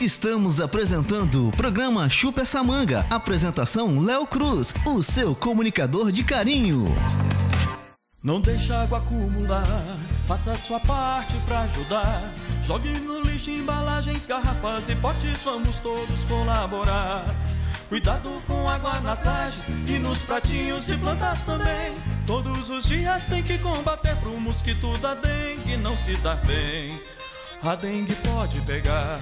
[0.00, 3.06] Estamos apresentando o programa Chupa essa manga.
[3.08, 6.84] Apresentação Léo Cruz, o seu comunicador de carinho.
[8.20, 9.96] Não deixe água acumular,
[10.26, 12.32] faça sua parte para ajudar.
[12.64, 17.24] Jogue no lixo embalagens, garrafas e potes, vamos todos colaborar.
[17.88, 21.96] Cuidado com água nas lajes e nos pratinhos de plantas também.
[22.26, 27.00] Todos os dias tem que combater pro mosquito da dengue não se dar bem.
[27.62, 29.20] A dengue pode pegar,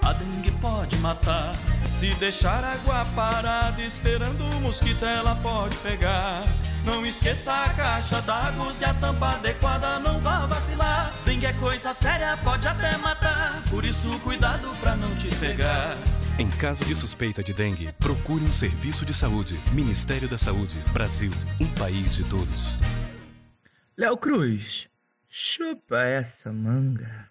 [0.00, 1.54] a dengue pode matar.
[1.92, 6.42] Se deixar água parada esperando o mosquito, ela pode pegar.
[6.84, 11.12] Não esqueça a caixa d'água, e a tampa adequada, não vá vacilar.
[11.24, 13.62] Dengue é coisa séria, pode até matar.
[13.70, 15.96] Por isso, cuidado pra não te pegar.
[16.36, 19.56] Em caso de suspeita de dengue, procure um serviço de saúde.
[19.72, 20.76] Ministério da Saúde.
[20.92, 21.30] Brasil.
[21.60, 22.76] Um país de todos.
[23.96, 24.88] Léo Cruz,
[25.28, 27.30] chupa essa manga.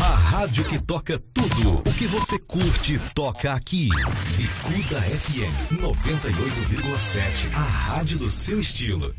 [0.00, 3.88] A rádio que toca tudo o que você curte toca aqui.
[4.36, 7.54] Bicuda FM 98,7.
[7.54, 9.14] A rádio do seu estilo.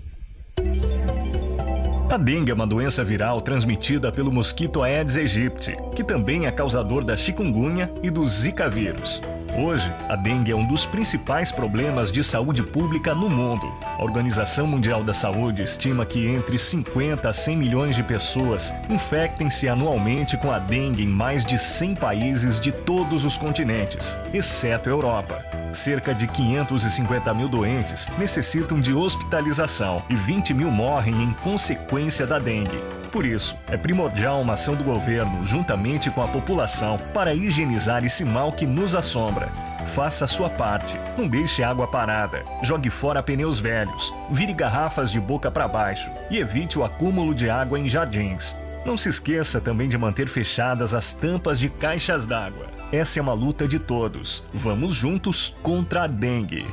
[2.12, 7.04] A dengue é uma doença viral transmitida pelo mosquito Aedes aegypti, que também é causador
[7.04, 9.22] da chikungunya e do zika vírus.
[9.58, 13.74] Hoje, a dengue é um dos principais problemas de saúde pública no mundo.
[13.98, 19.70] A Organização Mundial da Saúde estima que entre 50 a 100 milhões de pessoas infectem-se
[19.70, 24.92] anualmente com a dengue em mais de 100 países de todos os continentes, exceto a
[24.92, 25.42] Europa.
[25.72, 32.40] Cerca de 550 mil doentes necessitam de hospitalização e 20 mil morrem em consequência da
[32.40, 32.82] dengue.
[33.16, 38.26] Por isso, é primordial uma ação do governo, juntamente com a população, para higienizar esse
[38.26, 39.50] mal que nos assombra.
[39.86, 41.00] Faça a sua parte.
[41.18, 42.44] Não deixe água parada.
[42.62, 44.14] Jogue fora pneus velhos.
[44.30, 46.12] Vire garrafas de boca para baixo.
[46.30, 48.54] E evite o acúmulo de água em jardins.
[48.86, 52.66] Não se esqueça também de manter fechadas as tampas de caixas d'água.
[52.92, 54.46] Essa é uma luta de todos.
[54.54, 56.68] Vamos juntos contra a dengue.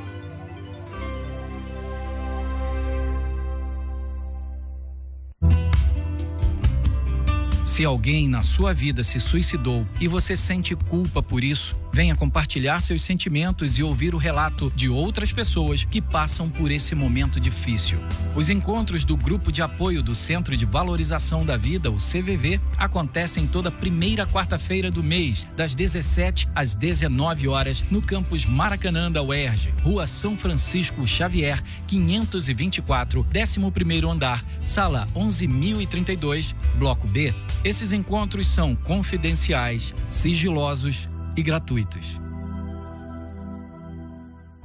[7.73, 12.79] Se alguém na sua vida se suicidou e você sente culpa por isso, venha compartilhar
[12.81, 17.97] seus sentimentos e ouvir o relato de outras pessoas que passam por esse momento difícil.
[18.35, 23.47] Os encontros do Grupo de Apoio do Centro de Valorização da Vida, o CVV, acontecem
[23.47, 29.73] toda primeira quarta-feira do mês, das 17 às 19 horas, no campus Maracanã da UERJ,
[29.81, 37.33] Rua São Francisco Xavier, 524, 11º andar, sala 11032, bloco B.
[37.63, 42.19] Esses encontros são confidenciais, sigilosos e gratuitos.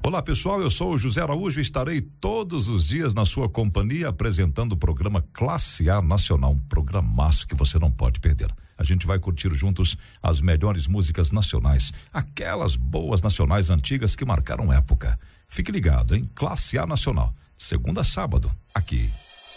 [0.05, 4.09] Olá pessoal, eu sou o José Araújo e estarei todos os dias na sua companhia
[4.09, 8.51] apresentando o programa Classe A Nacional, um programaço que você não pode perder.
[8.77, 14.73] A gente vai curtir juntos as melhores músicas nacionais, aquelas boas nacionais antigas que marcaram
[14.73, 15.17] época.
[15.47, 16.29] Fique ligado, hein?
[16.35, 19.09] Classe A Nacional, segunda a sábado, aqui.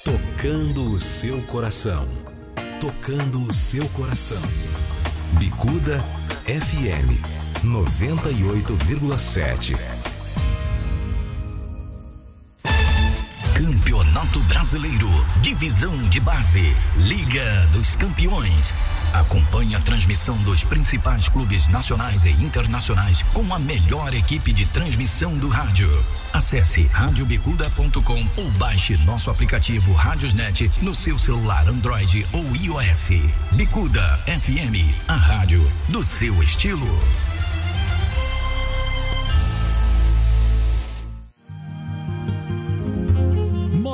[0.03, 2.07] Tocando o seu coração.
[2.81, 4.41] Tocando o seu coração.
[5.37, 5.99] Bicuda
[6.47, 7.21] FM
[7.63, 10.00] 98,7.
[13.61, 15.07] Campeonato Brasileiro,
[15.39, 18.73] Divisão de Base, Liga dos Campeões.
[19.13, 25.37] Acompanhe a transmissão dos principais clubes nacionais e internacionais com a melhor equipe de transmissão
[25.37, 25.87] do rádio.
[26.33, 33.09] Acesse radiobicuda.com ou baixe nosso aplicativo Radiosnet no seu celular Android ou iOS.
[33.51, 36.99] Bicuda FM, a rádio do seu estilo.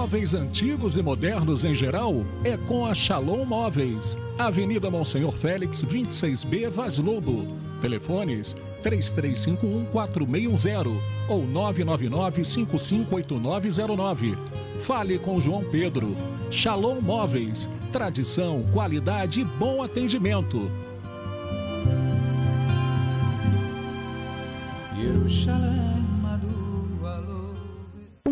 [0.07, 4.17] Móveis antigos e modernos em geral é com a Shalom Móveis.
[4.39, 7.45] Avenida Monsenhor Félix, 26B, Vaz Lobo.
[7.81, 10.97] Telefones 33514610
[11.27, 14.37] ou 999-558909.
[14.79, 16.15] Fale com João Pedro.
[16.49, 17.69] Shalom Móveis.
[17.91, 20.71] Tradição, qualidade e bom atendimento.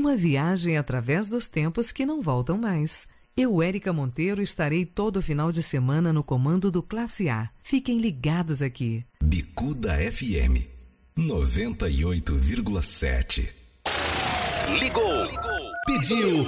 [0.06, 3.07] Uma viagem através dos tempos que não voltam mais.
[3.36, 7.49] Eu, Érica Monteiro, estarei todo final de semana no comando do Classe A.
[7.64, 9.03] Fiquem ligados aqui.
[9.23, 10.68] Bicuda FM
[11.18, 13.49] 98,7.
[14.80, 15.27] Ligou.
[15.88, 16.45] Pediu.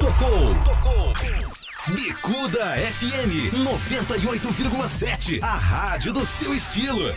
[0.00, 0.54] Tocou.
[1.88, 5.42] Bicuda FM 98,7.
[5.42, 7.10] A rádio do seu estilo.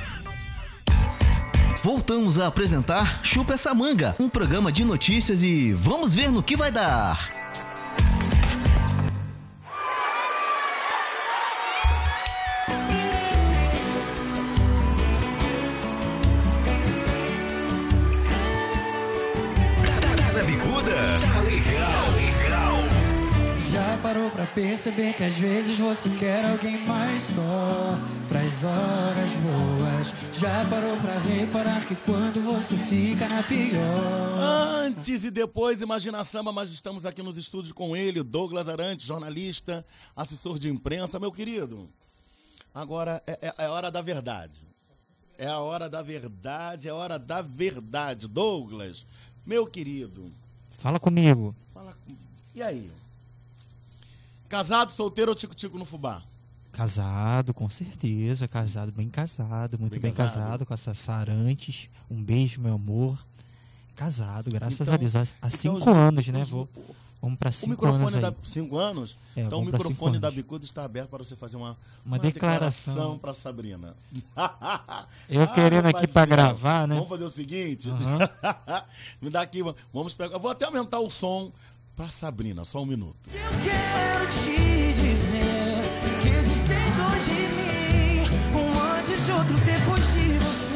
[1.88, 6.58] Voltamos a apresentar Chupa essa manga, um programa de notícias e vamos ver no que
[6.58, 7.47] vai dar.
[24.08, 30.14] Parou pra perceber que às vezes você quer alguém mais só pra das horas boas.
[30.34, 34.40] Já parou pra reparar que quando você fica na pior.
[34.86, 39.86] Antes e depois, Imagina Samba, mas estamos aqui nos estúdios com ele, Douglas Arantes, jornalista,
[40.16, 41.20] assessor de imprensa.
[41.20, 41.90] Meu querido,
[42.74, 44.66] agora é, é, é hora da verdade.
[45.38, 48.26] É a hora da verdade, é a hora da verdade.
[48.26, 49.06] Douglas,
[49.46, 50.32] meu querido.
[50.70, 51.54] Fala comigo.
[51.74, 51.94] Fala,
[52.56, 52.90] e aí?
[54.50, 56.24] Casado, solteiro ou tico-tico no fubá?
[56.72, 58.48] Casado, com certeza.
[58.48, 59.78] Casado, bem casado.
[59.80, 60.44] Muito bem, bem casado.
[60.44, 60.66] casado.
[60.66, 61.90] com essa Sarantes.
[62.10, 63.18] Um beijo, meu amor.
[63.96, 65.16] Casado, graças então, a Deus.
[65.16, 66.46] Há, então, cinco anos, né?
[66.46, 66.70] Vou,
[67.20, 68.14] vamos para cinco anos.
[68.14, 69.18] Da, cinco anos?
[69.36, 72.94] É, então o microfone da Bicuda está aberto para você fazer uma, uma, uma declaração,
[72.94, 73.96] declaração para Sabrina.
[75.28, 76.94] Eu ah, querendo aqui para gravar, né?
[76.94, 77.90] Vamos fazer o seguinte.
[77.90, 77.98] Uhum.
[79.20, 79.62] Me dá aqui,
[79.92, 80.36] vamos pegar.
[80.36, 81.52] Eu vou até aumentar o som
[81.98, 83.18] para Sabrina, só um minuto.
[83.34, 85.82] Eu quero te dizer
[86.22, 88.22] que existem dois de mim,
[88.54, 90.67] um antes e outro depois de você.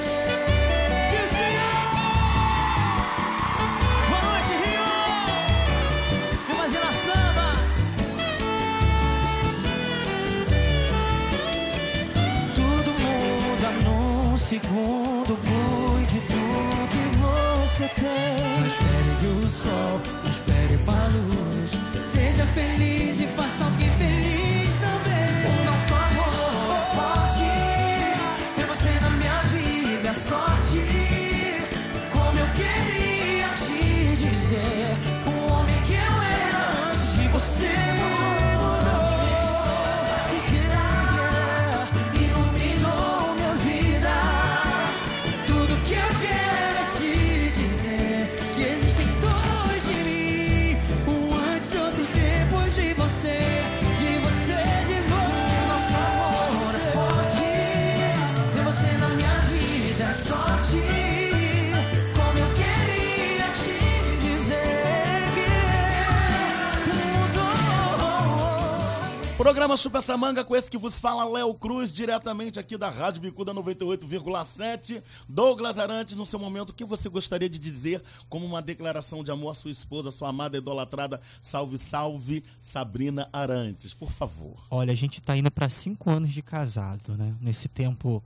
[69.82, 73.52] Chupa essa manga com esse que vos fala Léo Cruz, diretamente aqui da Rádio Bicuda
[73.52, 75.02] 98,7.
[75.28, 78.00] Douglas Arantes, no seu momento, o que você gostaria de dizer
[78.30, 83.96] como uma declaração de amor à sua esposa, sua amada idolatrada, salve, salve, Sabrina Arantes,
[83.96, 84.56] por favor.
[84.70, 87.36] Olha, a gente está indo para cinco anos de casado, né?
[87.42, 88.24] Nesse tempo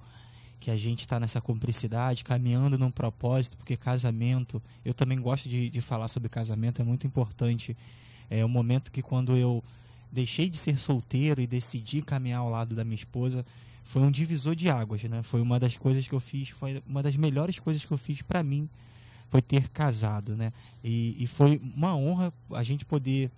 [0.59, 5.69] que a gente está nessa cumplicidade, caminhando num propósito, porque casamento, eu também gosto de,
[5.69, 7.77] de falar sobre casamento, é muito importante.
[8.29, 9.63] É o momento que quando eu
[10.15, 13.45] deixei de ser solteiro e decidi caminhar ao lado da minha esposa,
[13.83, 15.21] foi um divisor de águas, né?
[15.21, 18.21] Foi uma das coisas que eu fiz, foi uma das melhores coisas que eu fiz
[18.21, 18.69] para mim,
[19.29, 20.53] foi ter casado, né?
[20.83, 23.29] E, e, foi uma honra a gente poder,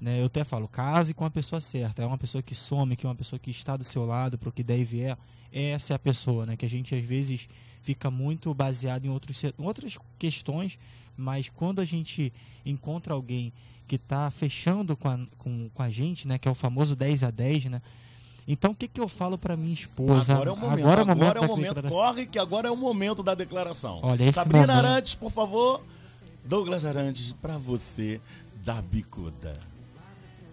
[0.00, 0.20] né?
[0.20, 3.08] Eu até falo, case com a pessoa certa, é uma pessoa que some, que é
[3.08, 5.16] uma pessoa que está do seu lado, para o que der e vier,
[5.52, 6.56] essa é a pessoa, né?
[6.56, 7.48] Que a gente às vezes
[7.80, 10.78] fica muito baseado em outros, outras questões,
[11.16, 12.32] mas quando a gente
[12.64, 13.52] encontra alguém
[13.86, 16.38] que está fechando com a, com, com a gente, né?
[16.38, 17.82] Que é o famoso 10 a 10, né?
[18.48, 20.34] Então, o que, que eu falo para minha esposa?
[20.34, 20.78] Agora é o momento.
[20.80, 23.34] Agora é o momento, agora é o momento corre que agora é o momento da
[23.34, 24.00] declaração.
[24.02, 24.86] Olha, esse Sabrina momento...
[24.86, 25.82] Arantes, por favor.
[26.44, 28.20] Douglas Arantes, para você,
[28.64, 29.58] da bicuda.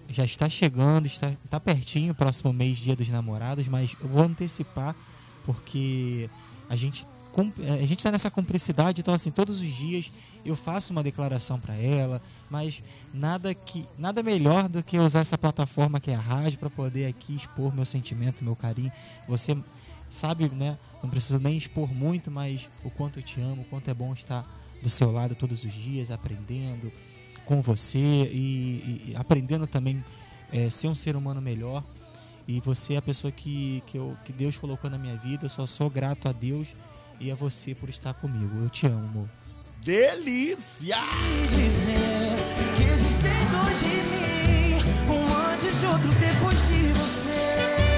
[0.09, 4.95] Já está chegando, está, está pertinho, próximo mês, dia dos namorados, mas eu vou antecipar
[5.43, 6.29] porque
[6.69, 7.07] a gente
[7.67, 10.11] a gente está nessa cumplicidade, então assim, todos os dias
[10.45, 12.83] eu faço uma declaração para ela, mas
[13.13, 17.07] nada que nada melhor do que usar essa plataforma que é a rádio para poder
[17.07, 18.91] aqui expor meu sentimento, meu carinho.
[19.27, 19.57] Você
[20.09, 20.77] sabe, né?
[21.01, 24.13] Não preciso nem expor muito, mas o quanto eu te amo, o quanto é bom
[24.13, 24.47] estar
[24.81, 26.91] do seu lado todos os dias, aprendendo
[27.45, 30.03] com você e, e aprendendo também
[30.51, 31.83] é, ser um ser humano melhor.
[32.47, 35.45] E você é a pessoa que, que, eu, que Deus colocou na minha vida.
[35.45, 36.75] Eu só sou grato a Deus
[37.19, 38.57] e a você por estar comigo.
[38.57, 39.29] Eu te amo, amor.
[39.83, 40.95] Delícia!
[40.95, 42.37] E dizer
[42.77, 47.92] que existem dois de mim, um antes e outro depois de você.